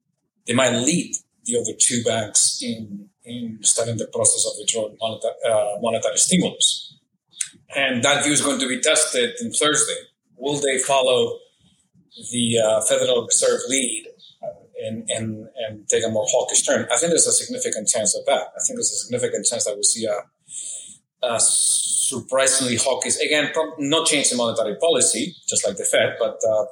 they 0.48 0.54
might 0.54 0.74
lead 0.74 1.16
the 1.46 1.60
other 1.60 1.74
two 1.78 2.04
banks 2.04 2.62
in 2.62 3.10
in 3.26 3.60
starting 3.62 3.98
the 3.98 4.08
process 4.08 4.46
of 4.46 4.54
withdrawing 4.60 4.98
monetary, 5.02 5.34
uh, 5.50 5.80
monetary 5.82 6.18
stimulus. 6.18 6.96
And 7.76 8.04
that 8.04 8.24
view 8.24 8.34
is 8.34 8.42
going 8.42 8.60
to 8.60 8.68
be 8.68 8.80
tested 8.80 9.34
on 9.44 9.52
Thursday. 9.52 10.02
Will 10.36 10.60
they 10.60 10.78
follow 10.78 11.40
the 12.32 12.60
uh, 12.60 12.82
Federal 12.82 13.26
Reserve 13.26 13.62
lead 13.68 14.08
and, 14.86 15.10
and, 15.10 15.48
and 15.68 15.88
take 15.90 16.04
a 16.06 16.10
more 16.10 16.26
hawkish 16.30 16.64
turn? 16.64 16.88
I 16.92 16.98
think 16.98 17.12
there's 17.12 17.28
a 17.28 17.32
significant 17.32 17.88
chance 17.88 18.16
of 18.16 18.26
that. 18.26 18.48
I 18.56 18.60
think 18.66 18.78
there's 18.78 18.92
a 18.92 19.02
significant 19.04 19.46
chance 19.46 19.66
that 19.66 19.74
we'll 19.74 19.84
see 19.84 20.06
a, 20.06 21.26
a 21.26 21.40
surprisingly 21.40 22.78
hawkish, 22.78 23.18
again, 23.20 23.52
not 23.80 24.08
change 24.08 24.32
in 24.32 24.38
monetary 24.38 24.76
policy, 24.76 25.36
just 25.48 25.66
like 25.66 25.78
the 25.78 25.86
Fed, 25.86 26.16
but 26.20 26.40
uh, 26.48 26.66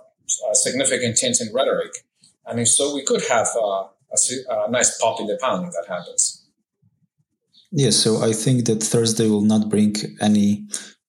a 0.51 0.55
significant 0.55 1.17
change 1.17 1.37
in 1.41 1.53
rhetoric. 1.53 1.91
And 2.45 2.59
if 2.59 2.67
so, 2.67 2.93
we 2.93 3.03
could 3.03 3.23
have 3.29 3.47
uh, 3.55 3.83
a, 4.13 4.67
a 4.67 4.71
nice 4.71 4.99
pop 4.99 5.19
in 5.19 5.27
the 5.27 5.37
pound 5.41 5.67
if 5.67 5.73
that 5.73 5.85
happens. 5.87 6.45
Yes, 7.71 7.95
so 7.95 8.21
I 8.21 8.33
think 8.33 8.65
that 8.65 8.83
Thursday 8.83 9.27
will 9.29 9.43
not 9.45 9.69
bring 9.69 9.95
any 10.19 10.67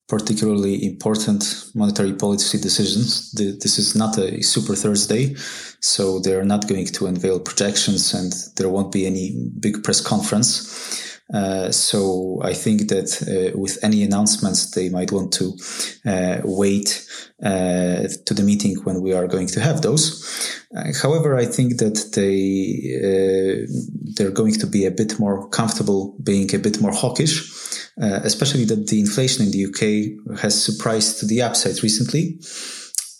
particularly 0.09 0.85
important 0.85 1.71
monetary 1.75 2.13
policy 2.13 2.59
decisions. 2.59 3.33
This 3.33 3.79
is 3.79 3.95
not 3.95 4.19
a 4.19 4.43
super 4.43 4.75
Thursday, 4.75 5.35
so 5.81 6.19
they're 6.19 6.45
not 6.45 6.69
going 6.69 6.87
to 6.87 7.07
unveil 7.07 7.41
projections 7.41 8.13
and 8.13 8.33
there 8.57 8.69
won't 8.69 8.93
be 8.93 9.07
any 9.07 9.37
big 9.59 9.83
press 9.83 10.01
conference. 10.01 11.12
Uh, 11.33 11.71
so 11.73 12.41
I 12.43 12.53
think 12.53 12.89
that 12.89 13.09
uh, 13.23 13.59
with 13.59 13.79
any 13.83 14.03
announcements, 14.03 14.71
they 14.73 14.91
might 14.91 15.11
want 15.11 15.33
to 15.35 15.57
uh, 16.05 16.41
wait 16.45 17.07
uh, 17.43 18.07
to 18.27 18.35
the 18.35 18.43
meeting 18.43 18.77
when 18.85 19.01
we 19.01 19.15
are 19.15 19.27
going 19.27 19.47
to 19.49 19.61
have 19.61 19.81
those. 19.81 20.61
Uh, 20.77 20.93
however, 21.03 21.37
I 21.37 21.47
think 21.47 21.79
that 21.79 22.13
they 22.15 23.67
they're 24.15 24.31
going 24.31 24.55
to 24.55 24.67
be 24.67 24.85
a 24.85 24.91
bit 24.91 25.19
more 25.19 25.49
comfortable 25.49 26.17
being 26.23 26.55
a 26.55 26.59
bit 26.59 26.81
more 26.81 26.93
hawkish, 26.93 27.51
especially 27.97 28.65
that 28.67 28.89
the 28.89 29.01
inflation 29.01 29.47
in 29.47 29.53
the 29.53 29.67
UK 29.67 30.39
has 30.39 30.63
surprised 30.63 31.21
to 31.21 31.27
the 31.27 31.41
upside 31.43 31.83
recently. 31.83 32.39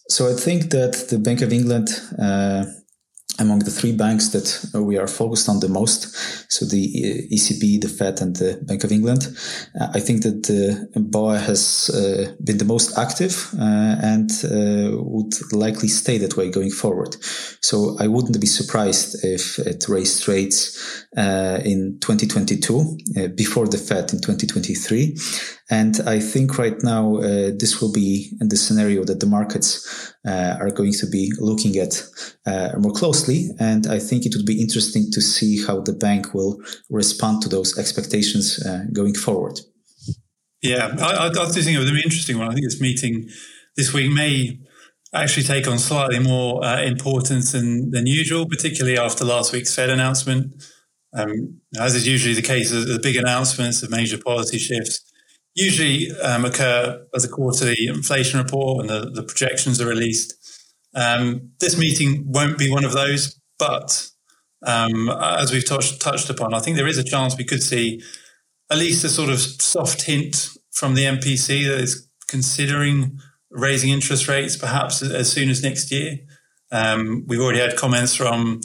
So 0.09 0.31
I 0.31 0.35
think 0.35 0.71
that 0.71 1.09
the 1.09 1.19
Bank 1.19 1.41
of 1.41 1.53
England 1.53 1.89
among 3.39 3.61
the 3.61 3.71
three 3.71 3.93
banks 3.93 4.29
that 4.29 4.71
we 4.75 4.99
are 4.99 5.07
focused 5.07 5.49
on 5.49 5.61
the 5.61 5.69
most, 5.69 6.15
so 6.53 6.67
the 6.67 6.85
uh, 6.85 7.35
ECB, 7.35 7.81
the 7.81 7.89
Fed, 7.89 8.21
and 8.21 8.37
the 8.37 8.59
Bank 8.63 8.85
of 8.85 8.93
England, 8.93 9.37
uh, 9.81 9.89
I 9.95 10.01
think 10.01 10.23
that 10.23 10.45
the 10.45 10.89
BOA 11.01 11.39
has 11.39 11.91
uh, 11.91 12.35
been 12.45 12.59
the 12.59 12.65
most 12.65 12.97
active 12.99 13.49
uh, 13.59 13.97
and 14.03 14.31
uh, 14.45 14.97
would 15.03 15.35
likely 15.53 15.89
stay 15.89 16.19
that 16.19 16.37
way 16.37 16.51
going 16.51 16.71
forward. 16.71 17.17
So 17.61 17.97
I 17.99 18.07
wouldn't 18.07 18.41
be 18.41 18.47
surprised 18.47 19.25
if 19.25 19.59
it 19.59 19.89
raised 19.89 20.29
rates 20.29 21.07
uh, 21.17 21.61
in 21.65 21.99
2022 22.01 23.31
before 23.35 23.67
the 23.67 23.79
Fed 23.79 24.13
in 24.13 24.21
2023. 24.21 25.17
And 25.73 26.03
I 26.07 26.21
think 26.21 26.59
right 26.59 26.77
now 26.83 27.17
this 27.17 27.81
will 27.81 27.93
be 27.93 28.37
the 28.41 28.59
scenario 28.59 29.05
that 29.05 29.21
the 29.21 29.27
markets 29.27 30.13
uh, 30.29 30.57
are 30.61 30.71
going 30.71 30.93
to 30.93 31.07
be 31.07 31.33
looking 31.39 31.79
at 31.79 32.05
uh, 32.45 32.79
more 32.79 32.93
closely. 32.93 33.49
And 33.59 33.87
I 33.87 33.99
think 33.99 34.27
it 34.27 34.35
would 34.37 34.45
be 34.45 34.61
interesting 34.61 35.11
to 35.13 35.23
see 35.23 35.65
how 35.65 35.81
the 35.81 35.95
bank 35.95 36.35
will 36.35 36.61
respond 36.91 37.41
to 37.43 37.49
those 37.49 37.79
expectations 37.79 38.63
uh, 38.67 38.85
going 38.93 39.15
forward. 39.15 39.61
Yeah, 40.61 40.95
I, 41.01 41.11
I, 41.13 41.27
I 41.29 41.47
think 41.47 41.75
it 41.75 41.79
would 41.79 41.87
be 41.87 42.01
an 42.01 42.05
interesting 42.05 42.39
one. 42.39 42.51
I 42.51 42.53
think 42.53 42.67
this 42.67 42.81
meeting 42.81 43.31
this 43.75 43.95
week 43.95 44.13
may 44.13 44.61
actually 45.15 45.45
take 45.45 45.67
on 45.67 45.79
slightly 45.79 46.19
more 46.19 46.63
uh, 46.63 46.83
importance 46.83 47.53
than, 47.53 47.93
than 47.93 48.07
usual, 48.07 48.47
particularly 48.47 48.99
after 48.99 49.25
last 49.25 49.55
week's 49.55 49.75
Fed 49.75 49.89
announcement. 49.89 50.63
Um, 51.15 51.61
as 51.81 51.95
is 51.95 52.07
usually 52.07 52.35
the 52.35 52.43
case, 52.43 52.71
the 52.71 53.01
big 53.03 53.17
announcements 53.17 53.83
of 53.83 53.91
major 53.91 54.19
policy 54.19 54.59
shifts 54.59 55.12
usually 55.55 56.11
um, 56.21 56.45
occur 56.45 57.07
as 57.15 57.25
a 57.25 57.29
quarterly 57.29 57.87
inflation 57.87 58.39
report 58.39 58.81
and 58.81 58.91
the, 58.91 59.11
the 59.11 59.23
projections 59.23 59.81
are 59.81 59.87
released. 59.87 60.35
Um, 60.95 61.51
this 61.61 61.79
meeting 61.79 62.25
won't 62.27 62.59
be 62.59 62.71
one 62.71 62.85
of 62.85 62.93
those, 62.93 63.39
but 63.59 64.11
um, 64.67 65.09
as 65.11 65.53
we've 65.53 65.67
touched, 65.67 66.01
touched 66.01 66.31
upon, 66.31 66.55
I 66.55 66.61
think 66.61 66.77
there 66.77 66.87
is 66.87 66.99
a 66.99 67.05
chance 67.05 67.37
we 67.37 67.45
could 67.45 67.63
see 67.63 68.03
at 68.71 68.79
least 68.79 69.05
a 69.05 69.09
sort 69.09 69.31
of 69.31 69.41
soft 69.41 70.03
hint 70.03 70.49
from 70.71 70.95
the 70.95 71.05
MPC 71.05 71.67
that 71.69 71.81
is 71.81 72.09
considering 72.29 73.19
raising 73.51 73.91
interest 73.91 74.29
rates 74.29 74.57
perhaps 74.57 75.03
as 75.03 75.31
soon 75.31 75.51
as 75.51 75.63
next 75.63 75.91
year. 75.91 76.19
Um, 76.71 77.25
we've 77.27 77.41
already 77.41 77.61
had 77.61 77.77
comments 77.77 78.17
from 78.17 78.63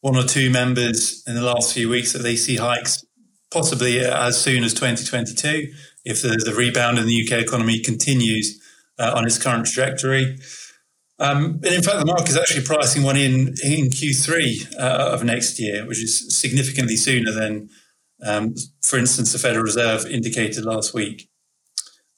one 0.00 0.16
or 0.16 0.22
two 0.22 0.50
members 0.50 1.22
in 1.26 1.34
the 1.34 1.42
last 1.42 1.74
few 1.74 1.90
weeks 1.90 2.12
that 2.14 2.22
they 2.22 2.36
see 2.36 2.56
hikes 2.56 3.04
possibly 3.50 4.00
as 4.00 4.40
soon 4.40 4.64
as 4.64 4.72
2022 4.74 5.72
if 6.04 6.22
the, 6.22 6.28
the 6.44 6.54
rebound 6.54 6.98
in 6.98 7.06
the 7.06 7.24
UK 7.24 7.42
economy 7.42 7.78
continues 7.80 8.60
uh, 8.98 9.12
on 9.14 9.26
its 9.26 9.38
current 9.38 9.66
trajectory. 9.66 10.38
Um, 11.18 11.60
and 11.62 11.74
in 11.74 11.82
fact, 11.82 11.98
the 11.98 12.06
market 12.06 12.30
is 12.30 12.36
actually 12.38 12.64
pricing 12.64 13.02
one 13.02 13.16
in 13.16 13.54
in 13.62 13.90
Q3 13.90 14.76
uh, 14.78 15.10
of 15.12 15.22
next 15.22 15.60
year, 15.60 15.86
which 15.86 16.02
is 16.02 16.38
significantly 16.38 16.96
sooner 16.96 17.30
than, 17.30 17.68
um, 18.24 18.54
for 18.82 18.98
instance, 18.98 19.32
the 19.32 19.38
Federal 19.38 19.62
Reserve 19.62 20.06
indicated 20.06 20.64
last 20.64 20.94
week. 20.94 21.28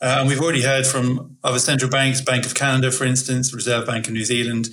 Uh, 0.01 0.19
and 0.21 0.29
we've 0.29 0.41
already 0.41 0.63
heard 0.63 0.87
from 0.87 1.37
other 1.43 1.59
central 1.59 1.91
banks, 1.91 2.21
Bank 2.21 2.47
of 2.47 2.55
Canada, 2.55 2.93
for 2.93 3.05
instance, 3.05 3.53
Reserve 3.53 3.87
Bank 3.87 4.07
of 4.07 4.13
New 4.13 4.25
Zealand, 4.25 4.69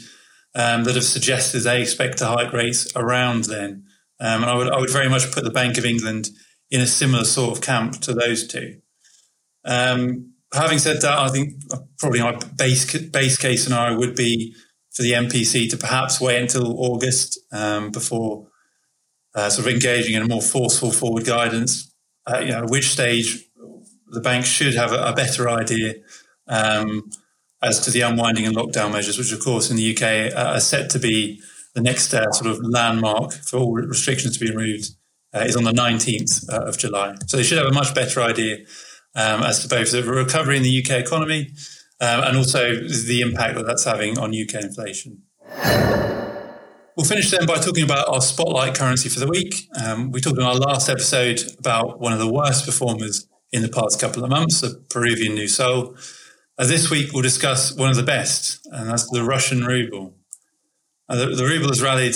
um, 0.55 0.83
that 0.83 0.95
have 0.95 1.03
suggested 1.03 1.61
they 1.61 1.81
expect 1.81 2.19
to 2.19 2.25
hike 2.25 2.53
rates 2.53 2.91
around 2.95 3.45
then. 3.45 3.85
Um, 4.19 4.43
and 4.43 4.45
I 4.45 4.55
would, 4.55 4.69
I 4.69 4.79
would 4.79 4.89
very 4.91 5.09
much 5.09 5.31
put 5.31 5.43
the 5.43 5.51
Bank 5.51 5.77
of 5.77 5.85
England 5.85 6.29
in 6.71 6.81
a 6.81 6.87
similar 6.87 7.23
sort 7.23 7.57
of 7.57 7.63
camp 7.63 7.99
to 8.01 8.13
those 8.13 8.47
two. 8.47 8.79
Um, 9.65 10.33
having 10.53 10.79
said 10.79 11.01
that, 11.01 11.17
I 11.17 11.29
think 11.29 11.55
probably 11.97 12.21
my 12.21 12.37
base 12.55 13.09
base 13.09 13.37
case 13.37 13.63
scenario 13.63 13.97
would 13.97 14.15
be 14.15 14.55
for 14.91 15.03
the 15.03 15.13
MPC 15.13 15.69
to 15.69 15.77
perhaps 15.77 16.19
wait 16.19 16.41
until 16.41 16.79
August 16.79 17.39
um, 17.51 17.91
before 17.91 18.47
uh, 19.35 19.49
sort 19.49 19.67
of 19.67 19.73
engaging 19.73 20.15
in 20.15 20.23
a 20.23 20.27
more 20.27 20.41
forceful 20.41 20.91
forward 20.91 21.25
guidance. 21.25 21.93
Uh, 22.25 22.39
you 22.39 22.51
know, 22.51 22.63
at 22.63 22.69
which 22.69 22.89
stage 22.89 23.45
the 24.07 24.21
bank 24.21 24.45
should 24.45 24.75
have 24.75 24.91
a, 24.91 25.09
a 25.09 25.13
better 25.13 25.49
idea 25.49 25.95
um, 26.47 27.09
as 27.61 27.79
to 27.81 27.91
the 27.91 28.01
unwinding 28.01 28.45
and 28.45 28.55
lockdown 28.55 28.91
measures, 28.91 29.17
which 29.17 29.31
of 29.31 29.39
course 29.39 29.69
in 29.69 29.77
the 29.77 29.95
UK 29.95 30.35
are 30.35 30.59
set 30.59 30.89
to 30.89 30.99
be 30.99 31.41
the 31.75 31.81
next 31.81 32.13
uh, 32.13 32.31
sort 32.31 32.49
of 32.49 32.59
landmark 32.63 33.33
for 33.33 33.57
all 33.57 33.73
restrictions 33.73 34.37
to 34.37 34.43
be 34.43 34.51
removed 34.51 34.89
uh, 35.33 35.39
is 35.39 35.55
on 35.55 35.63
the 35.63 35.71
19th 35.71 36.49
uh, 36.51 36.65
of 36.65 36.77
July. 36.77 37.15
So 37.27 37.37
they 37.37 37.43
should 37.43 37.57
have 37.57 37.67
a 37.67 37.73
much 37.73 37.93
better 37.93 38.21
idea 38.21 38.57
um, 39.15 39.43
as 39.43 39.61
to 39.63 39.67
both 39.67 39.91
the 39.91 40.03
recovery 40.03 40.57
in 40.57 40.63
the 40.63 40.83
UK 40.83 40.99
economy 40.99 41.51
um, 42.01 42.23
and 42.23 42.37
also 42.37 42.75
the 42.75 43.21
impact 43.21 43.55
that 43.55 43.65
that's 43.65 43.83
having 43.83 44.17
on 44.17 44.29
UK 44.29 44.63
inflation. 44.63 45.23
We'll 46.95 47.05
finish 47.05 47.31
then 47.31 47.45
by 47.45 47.55
talking 47.55 47.85
about 47.85 48.09
our 48.09 48.21
spotlight 48.21 48.75
currency 48.75 49.07
for 49.07 49.19
the 49.19 49.27
week. 49.27 49.69
Um, 49.81 50.11
we 50.11 50.19
talked 50.19 50.37
in 50.37 50.43
our 50.43 50.55
last 50.55 50.89
episode 50.89 51.41
about 51.57 51.99
one 52.01 52.11
of 52.11 52.19
the 52.19 52.31
worst 52.31 52.65
performers 52.65 53.25
in 53.51 53.61
the 53.61 53.69
past 53.69 54.01
couple 54.01 54.23
of 54.23 54.29
months, 54.29 54.61
the 54.61 54.83
Peruvian 54.89 55.33
new 55.33 55.47
sol. 55.47 55.95
Uh, 56.57 56.65
this 56.65 56.89
week, 56.89 57.13
we'll 57.13 57.23
discuss 57.23 57.73
one 57.73 57.89
of 57.89 57.95
the 57.95 58.03
best, 58.03 58.67
and 58.71 58.89
that's 58.89 59.09
the 59.09 59.23
Russian 59.23 59.63
ruble. 59.63 60.13
Uh, 61.07 61.15
the, 61.15 61.27
the, 61.27 61.45
ruble 61.45 61.69
has 61.69 61.81
rallied 61.81 62.15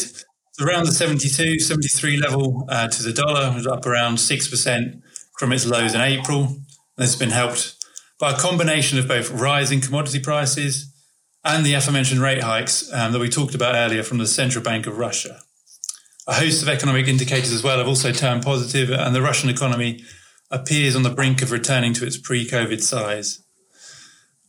around 0.62 0.86
the 0.86 0.92
72, 0.92 1.60
73 1.60 2.18
level 2.18 2.66
uh, 2.70 2.88
to 2.88 3.04
the 3.04 3.14
dollar, 3.14 3.60
up 3.70 3.86
around 3.86 4.18
6% 4.18 5.02
from 5.38 5.52
its 5.52 5.66
lows 5.66 5.96
in 5.96 6.02
April. 6.02 6.58
This 6.98 7.12
has 7.12 7.16
been 7.16 7.32
helped 7.32 7.76
by 8.20 8.32
a 8.32 8.38
combination 8.38 9.00
of 9.00 9.08
both 9.08 9.32
rising 9.32 9.82
commodity 9.82 10.20
prices 10.20 10.94
and 11.44 11.66
the 11.66 11.74
aforementioned 11.74 12.22
rate 12.22 12.44
hikes 12.44 12.92
um, 12.94 13.12
that 13.12 13.20
we 13.20 13.30
talked 13.30 13.56
about 13.56 13.76
earlier 13.76 14.04
from 14.04 14.18
the 14.18 14.28
Central 14.28 14.64
Bank 14.64 14.88
of 14.88 14.98
Russia. 14.98 15.42
A 16.28 16.36
host 16.36 16.62
of 16.62 16.70
economic 16.70 17.08
indicators 17.08 17.52
as 17.52 17.64
well 17.64 17.80
have 17.80 17.88
also 17.88 18.14
turned 18.14 18.44
positive, 18.44 18.92
and 18.92 19.14
the 19.14 19.22
Russian 19.22 19.50
economy 19.50 20.04
appears 20.50 20.96
on 20.96 21.04
the 21.04 21.10
brink 21.10 21.42
of 21.42 21.52
returning 21.52 21.94
to 21.96 22.06
its 22.06 22.16
pre 22.16 22.48
COVID 22.48 22.80
size. 22.80 23.44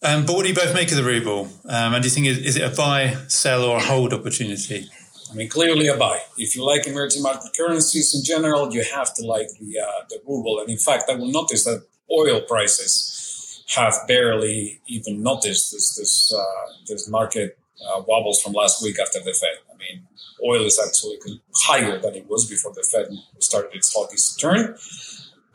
Um, 0.02 0.26
but 0.26 0.36
what 0.36 0.42
do 0.42 0.50
you 0.50 0.54
both 0.54 0.74
make 0.74 0.90
of 0.90 0.96
the 0.96 1.02
ruble? 1.02 1.48
Um, 1.64 1.94
and 1.94 2.02
do 2.02 2.06
you 2.06 2.14
think 2.14 2.26
is, 2.26 2.38
is 2.38 2.56
it 2.56 2.72
a 2.72 2.76
buy, 2.76 3.16
sell, 3.26 3.64
or 3.64 3.78
a 3.78 3.80
hold 3.80 4.12
opportunity? 4.12 4.88
I 5.34 5.36
mean, 5.36 5.48
clearly 5.48 5.88
a 5.88 5.96
buy. 5.96 6.20
If 6.38 6.54
you 6.54 6.64
like 6.64 6.86
emerging 6.86 7.22
market 7.22 7.50
currencies 7.56 8.14
in 8.14 8.22
general, 8.22 8.72
you 8.72 8.84
have 8.94 9.12
to 9.14 9.26
like 9.26 9.48
the 9.58 9.80
uh, 9.80 10.04
the 10.08 10.20
ruble. 10.24 10.60
And 10.60 10.70
in 10.70 10.78
fact, 10.78 11.10
I 11.10 11.16
will 11.16 11.32
notice 11.32 11.64
that 11.64 11.84
oil 12.08 12.40
prices 12.42 13.64
have 13.74 13.94
barely 14.06 14.80
even 14.86 15.24
noticed 15.24 15.72
this 15.72 15.96
this 15.96 16.32
uh, 16.32 16.72
this 16.86 17.08
market 17.08 17.58
uh, 17.84 18.02
wobbles 18.06 18.40
from 18.40 18.52
last 18.52 18.80
week 18.80 19.00
after 19.00 19.18
the 19.18 19.32
Fed. 19.32 19.58
I 19.72 19.76
mean, 19.76 20.06
oil 20.48 20.64
is 20.66 20.78
actually 20.78 21.18
higher 21.56 21.98
than 21.98 22.14
it 22.14 22.30
was 22.30 22.48
before 22.48 22.72
the 22.72 22.86
Fed 22.92 23.08
started 23.40 23.74
its 23.74 23.92
hawkish 23.92 24.36
turn. 24.36 24.76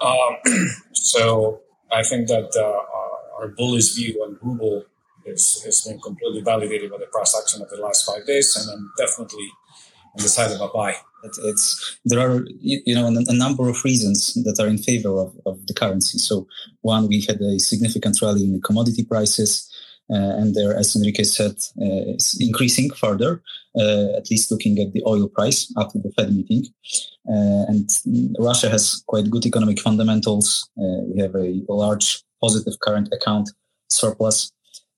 Um, 0.01 0.67
so 0.91 1.61
I 1.89 2.03
think 2.03 2.27
that 2.27 2.51
uh, 2.53 3.39
our 3.39 3.47
bullish 3.47 3.95
view 3.95 4.21
on 4.23 4.37
ruble 4.41 4.83
is, 5.25 5.61
has 5.63 5.81
been 5.81 5.99
completely 5.99 6.41
validated 6.41 6.91
by 6.91 6.97
the 6.97 7.05
price 7.05 7.33
action 7.39 7.61
of 7.61 7.69
the 7.69 7.77
last 7.77 8.05
five 8.05 8.25
days, 8.25 8.55
and 8.55 8.69
I'm 8.71 8.91
definitely 8.97 9.49
the 10.21 10.29
side 10.29 10.51
of 10.51 10.61
a 10.61 10.67
buy. 10.67 10.95
It's 11.23 11.99
there 12.05 12.19
are 12.19 12.45
you 12.59 12.95
know 12.95 13.07
a 13.07 13.33
number 13.33 13.67
of 13.67 13.83
reasons 13.83 14.33
that 14.45 14.57
are 14.59 14.67
in 14.67 14.77
favor 14.77 15.19
of, 15.19 15.33
of 15.45 15.65
the 15.67 15.73
currency. 15.73 16.17
So 16.17 16.47
one, 16.81 17.07
we 17.07 17.21
had 17.21 17.41
a 17.41 17.59
significant 17.59 18.21
rally 18.21 18.43
in 18.43 18.53
the 18.53 18.61
commodity 18.61 19.03
prices, 19.03 19.69
uh, 20.09 20.39
and 20.39 20.55
there, 20.55 20.75
as 20.77 20.95
Enrique 20.95 21.23
said, 21.23 21.55
uh, 21.81 22.13
increasing 22.39 22.89
further. 22.91 23.41
Uh, 23.79 24.17
at 24.17 24.29
least 24.31 24.51
looking 24.51 24.79
at 24.79 24.91
the 24.93 25.03
oil 25.05 25.27
price 25.27 25.71
after 25.77 25.99
the 25.99 26.11
Fed 26.17 26.33
meeting, 26.33 26.65
uh, 27.29 27.69
and 27.69 27.87
Russia 28.39 28.67
has 28.67 29.03
quite 29.05 29.29
good 29.29 29.45
economic 29.45 29.79
fundamentals. 29.79 30.67
Uh, 30.75 31.05
we 31.05 31.21
have 31.21 31.35
a 31.35 31.61
large 31.69 32.23
positive 32.41 32.79
current 32.79 33.09
account 33.13 33.51
surplus, 33.87 34.51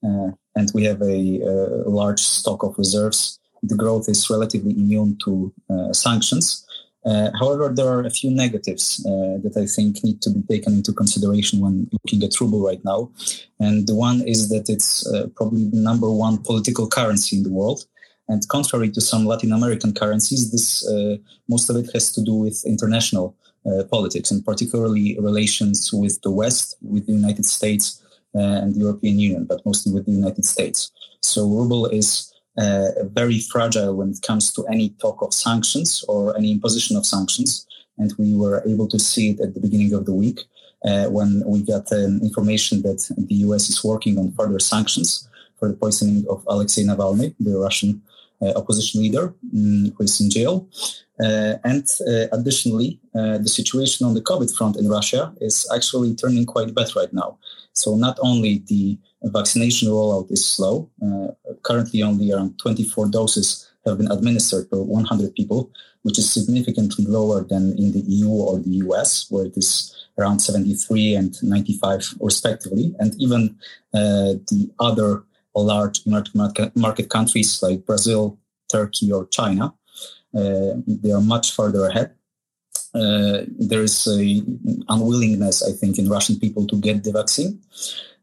uh, 0.05 0.29
and 0.55 0.71
we 0.73 0.85
have 0.85 1.01
a, 1.01 1.41
a 1.85 1.89
large 1.89 2.21
stock 2.21 2.63
of 2.63 2.77
reserves 2.77 3.40
the 3.63 3.75
growth 3.75 4.09
is 4.09 4.29
relatively 4.29 4.71
immune 4.71 5.17
to 5.23 5.53
uh, 5.69 5.93
sanctions. 5.93 6.65
Uh, 7.03 7.31
however, 7.39 7.69
there 7.69 7.87
are 7.87 8.01
a 8.01 8.11
few 8.11 8.29
negatives 8.29 9.03
uh, 9.07 9.41
that 9.41 9.53
I 9.57 9.65
think 9.65 10.03
need 10.03 10.21
to 10.21 10.29
be 10.29 10.41
taken 10.43 10.73
into 10.73 10.93
consideration 10.93 11.59
when 11.59 11.89
looking 11.91 12.23
at 12.23 12.39
ruble 12.39 12.63
right 12.63 12.83
now. 12.85 13.11
And 13.59 13.87
the 13.87 13.95
one 13.95 14.21
is 14.21 14.49
that 14.49 14.69
it's 14.69 15.07
uh, 15.07 15.27
probably 15.35 15.67
the 15.67 15.77
number 15.77 16.11
one 16.11 16.37
political 16.37 16.87
currency 16.87 17.37
in 17.37 17.43
the 17.43 17.49
world. 17.49 17.85
And 18.27 18.47
contrary 18.47 18.91
to 18.91 19.01
some 19.01 19.25
Latin 19.25 19.51
American 19.51 19.93
currencies, 19.93 20.51
this 20.51 20.87
uh, 20.87 21.17
most 21.49 21.69
of 21.69 21.75
it 21.75 21.89
has 21.93 22.11
to 22.13 22.21
do 22.21 22.35
with 22.35 22.63
international 22.65 23.35
uh, 23.65 23.83
politics 23.85 24.31
and 24.31 24.45
particularly 24.45 25.17
relations 25.19 25.91
with 25.91 26.21
the 26.21 26.31
West, 26.31 26.77
with 26.81 27.07
the 27.07 27.13
United 27.13 27.45
States 27.45 28.01
and 28.33 28.73
the 28.73 28.79
European 28.79 29.19
Union, 29.19 29.43
but 29.43 29.65
mostly 29.65 29.91
with 29.91 30.05
the 30.05 30.11
United 30.13 30.45
States. 30.45 30.91
So 31.21 31.45
ruble 31.45 31.85
is 31.87 32.30
uh, 32.30 32.30
very 32.57 33.39
fragile 33.39 33.95
when 33.95 34.09
it 34.11 34.21
comes 34.21 34.51
to 34.53 34.65
any 34.67 34.89
talk 35.01 35.21
of 35.21 35.33
sanctions 35.33 36.03
or 36.07 36.37
any 36.37 36.51
imposition 36.51 36.97
of 36.97 37.05
sanctions. 37.05 37.65
And 37.97 38.13
we 38.17 38.35
were 38.35 38.63
able 38.65 38.87
to 38.87 38.99
see 38.99 39.31
it 39.31 39.39
at 39.39 39.53
the 39.53 39.59
beginning 39.59 39.93
of 39.93 40.05
the 40.05 40.13
week 40.13 40.39
uh, 40.85 41.05
when 41.07 41.43
we 41.45 41.61
got 41.61 41.91
um, 41.91 42.19
information 42.21 42.81
that 42.81 43.01
the 43.17 43.35
US 43.47 43.69
is 43.69 43.83
working 43.83 44.17
on 44.17 44.31
further 44.31 44.59
sanctions 44.59 45.27
for 45.59 45.67
the 45.67 45.75
poisoning 45.75 46.25
of 46.29 46.43
Alexei 46.47 46.83
Navalny, 46.83 47.35
the 47.39 47.57
Russian 47.57 48.01
uh, 48.41 48.53
opposition 48.55 49.01
leader, 49.01 49.33
um, 49.53 49.93
who 49.95 50.03
is 50.03 50.19
in 50.19 50.29
jail. 50.29 50.67
Uh, 51.23 51.57
and 51.63 51.85
uh, 52.07 52.25
additionally, 52.31 52.99
uh, 53.13 53.37
the 53.37 53.47
situation 53.47 54.07
on 54.07 54.15
the 54.15 54.21
COVID 54.21 54.55
front 54.57 54.75
in 54.77 54.89
Russia 54.89 55.31
is 55.39 55.69
actually 55.75 56.15
turning 56.15 56.45
quite 56.45 56.73
bad 56.73 56.95
right 56.95 57.13
now. 57.13 57.37
So 57.73 57.95
not 57.95 58.17
only 58.21 58.63
the 58.67 58.97
vaccination 59.23 59.89
rollout 59.89 60.31
is 60.31 60.45
slow. 60.45 60.89
Uh, 61.01 61.27
currently, 61.63 62.01
only 62.01 62.31
around 62.31 62.57
24 62.59 63.09
doses 63.09 63.71
have 63.85 63.97
been 63.97 64.11
administered 64.11 64.69
per 64.69 64.81
100 64.81 65.35
people, 65.35 65.71
which 66.03 66.19
is 66.19 66.31
significantly 66.31 67.05
lower 67.05 67.43
than 67.43 67.77
in 67.77 67.91
the 67.91 68.03
EU 68.07 68.29
or 68.29 68.59
the 68.59 68.81
US, 68.87 69.27
where 69.29 69.45
it 69.45 69.57
is 69.57 69.95
around 70.17 70.39
73 70.39 71.15
and 71.15 71.35
95 71.41 72.15
respectively. 72.19 72.93
And 72.99 73.15
even 73.19 73.55
uh, 73.93 74.37
the 74.49 74.71
other 74.79 75.23
large 75.55 76.01
market 76.05 77.09
countries 77.09 77.61
like 77.61 77.85
Brazil, 77.85 78.39
Turkey, 78.71 79.11
or 79.11 79.27
China, 79.27 79.73
uh, 80.35 80.73
they 80.87 81.11
are 81.11 81.21
much 81.21 81.53
further 81.53 81.85
ahead. 81.85 82.13
Uh, 82.93 83.45
there 83.57 83.83
is 83.83 84.07
a 84.07 84.41
unwillingness, 84.89 85.63
I 85.63 85.71
think, 85.71 85.97
in 85.97 86.09
Russian 86.09 86.39
people 86.39 86.67
to 86.67 86.75
get 86.75 87.03
the 87.03 87.11
vaccine. 87.11 87.61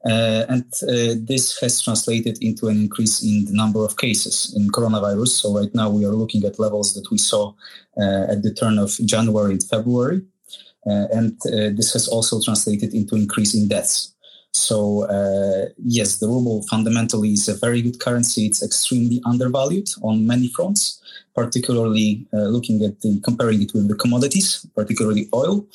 Uh, 0.04 0.44
and 0.48 0.64
uh, 0.84 1.14
this 1.18 1.58
has 1.60 1.82
translated 1.82 2.38
into 2.40 2.68
an 2.68 2.78
increase 2.78 3.22
in 3.22 3.46
the 3.46 3.52
number 3.52 3.84
of 3.84 3.96
cases 3.96 4.54
in 4.56 4.70
coronavirus. 4.70 5.28
So 5.28 5.58
right 5.58 5.74
now 5.74 5.90
we 5.90 6.04
are 6.04 6.12
looking 6.12 6.44
at 6.44 6.58
levels 6.58 6.94
that 6.94 7.10
we 7.10 7.18
saw 7.18 7.52
uh, 7.96 8.26
at 8.30 8.42
the 8.42 8.54
turn 8.54 8.78
of 8.78 8.90
January 9.04 9.52
and 9.52 9.62
February. 9.62 10.22
Uh, 10.86 11.06
and 11.12 11.32
uh, 11.46 11.74
this 11.74 11.92
has 11.92 12.06
also 12.08 12.40
translated 12.40 12.94
into 12.94 13.16
increase 13.16 13.54
in 13.54 13.68
deaths. 13.68 14.14
So 14.52 15.04
uh, 15.04 15.70
yes, 15.78 16.18
the 16.18 16.26
ruble 16.26 16.62
fundamentally 16.68 17.32
is 17.32 17.48
a 17.48 17.54
very 17.54 17.82
good 17.82 18.00
currency. 18.00 18.46
It's 18.46 18.62
extremely 18.62 19.20
undervalued 19.24 19.88
on 20.02 20.26
many 20.26 20.48
fronts 20.48 21.00
particularly 21.38 22.26
uh, 22.32 22.48
looking 22.54 22.82
at 22.82 23.00
the 23.02 23.20
comparing 23.28 23.62
it 23.62 23.72
with 23.74 23.86
the 23.88 23.94
commodities, 23.94 24.66
particularly 24.74 25.24
oil. 25.32 25.66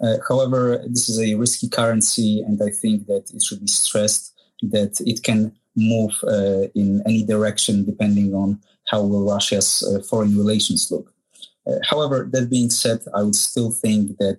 Uh, 0.00 0.16
however, 0.28 0.82
this 0.94 1.08
is 1.10 1.18
a 1.20 1.34
risky 1.34 1.68
currency, 1.68 2.30
and 2.46 2.56
I 2.68 2.70
think 2.80 3.06
that 3.06 3.24
it 3.34 3.42
should 3.42 3.60
be 3.60 3.74
stressed 3.84 4.24
that 4.74 4.92
it 5.12 5.22
can 5.22 5.40
move 5.76 6.14
uh, 6.24 6.64
in 6.74 7.02
any 7.10 7.22
direction 7.32 7.84
depending 7.84 8.28
on 8.34 8.48
how 8.90 9.00
will 9.02 9.26
Russia's 9.34 9.70
uh, 9.82 10.00
foreign 10.10 10.34
relations 10.42 10.90
look. 10.90 11.06
Uh, 11.66 11.78
however, 11.90 12.28
that 12.32 12.48
being 12.48 12.70
said, 12.70 13.00
I 13.14 13.22
would 13.22 13.40
still 13.48 13.70
think 13.70 14.16
that 14.22 14.38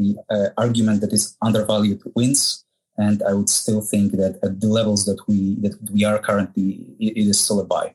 the 0.00 0.16
argument 0.56 1.02
that 1.02 1.12
is 1.12 1.36
undervalued 1.42 2.00
wins, 2.16 2.61
and 2.96 3.22
I 3.22 3.32
would 3.32 3.48
still 3.48 3.80
think 3.80 4.12
that 4.12 4.38
at 4.42 4.60
the 4.60 4.68
levels 4.68 5.04
that 5.06 5.18
we 5.26 5.56
that 5.60 5.76
we 5.90 6.04
are 6.04 6.18
currently, 6.18 6.94
it, 6.98 7.16
is 7.16 7.40
still 7.40 7.60
a 7.60 7.64
buy. 7.64 7.94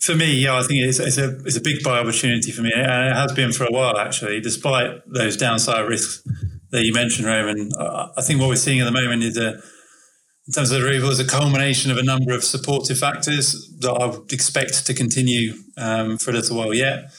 For 0.00 0.16
me, 0.16 0.34
yeah, 0.34 0.58
I 0.58 0.62
think 0.62 0.80
it's, 0.82 0.98
it's, 0.98 1.18
a 1.18 1.38
it's 1.44 1.56
a 1.56 1.60
big 1.60 1.82
buy 1.82 1.98
opportunity 1.98 2.50
for 2.50 2.62
me, 2.62 2.72
and 2.74 3.08
it 3.08 3.14
has 3.14 3.32
been 3.32 3.52
for 3.52 3.64
a 3.64 3.70
while 3.70 3.98
actually. 3.98 4.40
Despite 4.40 5.02
those 5.06 5.36
downside 5.36 5.88
risks 5.88 6.26
that 6.70 6.84
you 6.84 6.92
mentioned, 6.92 7.26
Roman, 7.26 7.70
I 7.78 8.22
think 8.22 8.40
what 8.40 8.48
we're 8.48 8.56
seeing 8.56 8.80
at 8.80 8.84
the 8.84 8.92
moment 8.92 9.22
is 9.22 9.36
a 9.36 9.60
in 10.46 10.52
terms 10.52 10.72
of 10.72 10.80
the 10.80 10.88
ruble 10.88 11.10
is 11.10 11.20
a 11.20 11.26
culmination 11.26 11.90
of 11.90 11.98
a 11.98 12.02
number 12.02 12.32
of 12.32 12.42
supportive 12.42 12.98
factors 12.98 13.72
that 13.78 13.92
I 13.92 14.06
would 14.06 14.32
expect 14.32 14.86
to 14.86 14.94
continue 14.94 15.54
um, 15.76 16.18
for 16.18 16.30
a 16.30 16.34
little 16.34 16.56
while 16.56 16.74
yet. 16.74 17.12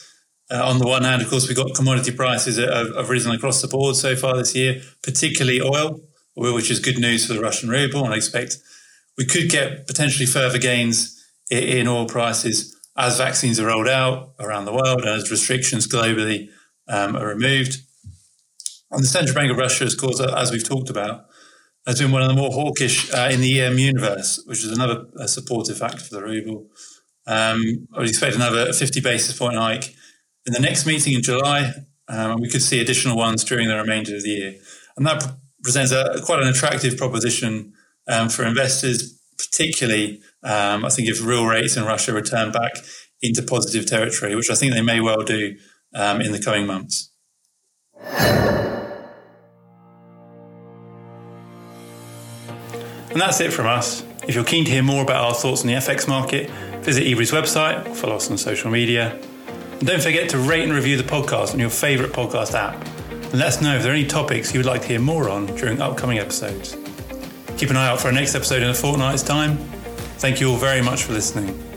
Uh, 0.50 0.62
on 0.62 0.78
the 0.78 0.86
one 0.86 1.04
hand, 1.04 1.22
of 1.22 1.30
course, 1.30 1.48
we've 1.48 1.56
got 1.56 1.74
commodity 1.74 2.12
prices 2.12 2.56
that 2.56 2.70
have, 2.70 2.94
have, 2.94 3.08
risen 3.08 3.32
across 3.32 3.62
the 3.62 3.68
board 3.68 3.96
so 3.96 4.14
far 4.14 4.36
this 4.36 4.54
year, 4.54 4.82
particularly 5.02 5.62
oil, 5.62 6.00
which 6.34 6.70
is 6.70 6.80
good 6.80 6.98
news 6.98 7.26
for 7.26 7.34
the 7.34 7.40
Russian 7.40 7.68
ruble. 7.68 8.04
And 8.04 8.12
I 8.12 8.16
expect 8.16 8.58
we 9.16 9.24
could 9.24 9.50
get 9.50 9.86
potentially 9.86 10.26
further 10.26 10.58
gains 10.58 11.10
in, 11.50 11.86
oil 11.86 12.06
prices 12.06 12.76
as 12.96 13.18
vaccines 13.18 13.60
are 13.60 13.66
rolled 13.66 13.88
out 13.88 14.34
around 14.38 14.64
the 14.64 14.72
world 14.72 15.00
and 15.00 15.08
as 15.08 15.30
restrictions 15.30 15.86
globally 15.86 16.48
um, 16.88 17.16
are 17.16 17.28
removed. 17.28 17.78
And 18.90 19.02
the 19.02 19.08
Central 19.08 19.34
Bank 19.34 19.50
of 19.50 19.58
Russia, 19.58 19.84
of 19.84 19.96
course, 19.96 20.20
as 20.20 20.52
we've 20.52 20.66
talked 20.66 20.90
about, 20.90 21.26
has 21.86 22.00
been 22.00 22.12
one 22.12 22.22
of 22.22 22.28
the 22.28 22.34
more 22.34 22.50
hawkish 22.50 23.12
uh, 23.12 23.28
in 23.30 23.40
the 23.40 23.60
EM 23.60 23.78
universe, 23.78 24.42
which 24.46 24.64
is 24.64 24.72
another 24.72 25.06
uh, 25.18 25.26
supportive 25.26 25.76
factor 25.76 25.98
for 25.98 26.14
the 26.14 26.22
ruble. 26.22 26.66
Um, 27.26 27.88
I 27.92 27.98
would 27.98 28.08
expect 28.08 28.36
another 28.36 28.72
50 28.72 29.00
basis 29.00 29.36
point 29.36 29.56
hike 29.56 29.94
in 30.46 30.52
the 30.52 30.60
next 30.60 30.86
meeting 30.86 31.14
in 31.14 31.22
July, 31.22 31.72
um, 32.08 32.40
we 32.40 32.50
could 32.50 32.62
see 32.62 32.80
additional 32.80 33.16
ones 33.16 33.44
during 33.44 33.68
the 33.68 33.76
remainder 33.76 34.16
of 34.16 34.22
the 34.22 34.30
year. 34.30 34.54
And 34.96 35.06
that 35.06 35.24
presents 35.64 35.90
a, 35.90 36.20
quite 36.24 36.40
an 36.40 36.48
attractive 36.48 36.96
proposition 36.96 37.72
um, 38.06 38.28
for 38.28 38.44
investors, 38.44 39.18
particularly 39.36 40.20
um, 40.44 40.84
I 40.84 40.90
think 40.90 41.08
if 41.08 41.24
real 41.24 41.46
rates 41.46 41.76
in 41.76 41.84
Russia 41.84 42.12
return 42.12 42.52
back 42.52 42.76
into 43.22 43.42
positive 43.42 43.86
territory, 43.86 44.36
which 44.36 44.50
I 44.50 44.54
think 44.54 44.74
they 44.74 44.82
may 44.82 45.00
well 45.00 45.22
do 45.22 45.56
um, 45.94 46.20
in 46.20 46.32
the 46.32 46.40
coming 46.40 46.66
months. 46.66 47.10
And 53.10 53.20
that's 53.20 53.40
it 53.40 53.52
from 53.52 53.66
us. 53.66 54.02
If 54.26 54.34
you're 54.34 54.44
keen 54.44 54.64
to 54.64 54.70
hear 54.70 54.82
more 54.82 55.02
about 55.02 55.24
our 55.24 55.34
thoughts 55.34 55.60
on 55.62 55.68
the 55.68 55.74
FX 55.74 56.08
market, 56.08 56.50
visit 56.82 57.06
Ebury's 57.06 57.30
website, 57.30 57.94
follow 57.96 58.16
us 58.16 58.30
on 58.30 58.36
social 58.36 58.70
media, 58.70 59.18
and 59.78 59.86
don't 59.86 60.02
forget 60.02 60.28
to 60.30 60.38
rate 60.38 60.64
and 60.64 60.72
review 60.72 60.96
the 60.96 61.04
podcast 61.04 61.54
on 61.54 61.60
your 61.60 61.70
favourite 61.70 62.12
podcast 62.12 62.54
app. 62.54 62.93
And 63.24 63.34
let 63.34 63.48
us 63.48 63.60
know 63.60 63.76
if 63.76 63.82
there 63.82 63.92
are 63.92 63.96
any 63.96 64.06
topics 64.06 64.52
you 64.54 64.60
would 64.60 64.66
like 64.66 64.82
to 64.82 64.88
hear 64.88 65.00
more 65.00 65.28
on 65.28 65.46
during 65.46 65.80
upcoming 65.80 66.18
episodes. 66.18 66.76
Keep 67.56 67.70
an 67.70 67.76
eye 67.76 67.88
out 67.88 68.00
for 68.00 68.08
our 68.08 68.12
next 68.12 68.34
episode 68.34 68.62
in 68.62 68.70
a 68.70 68.74
fortnight's 68.74 69.22
time. 69.22 69.56
Thank 70.18 70.40
you 70.40 70.50
all 70.50 70.56
very 70.56 70.82
much 70.82 71.04
for 71.04 71.12
listening. 71.12 71.73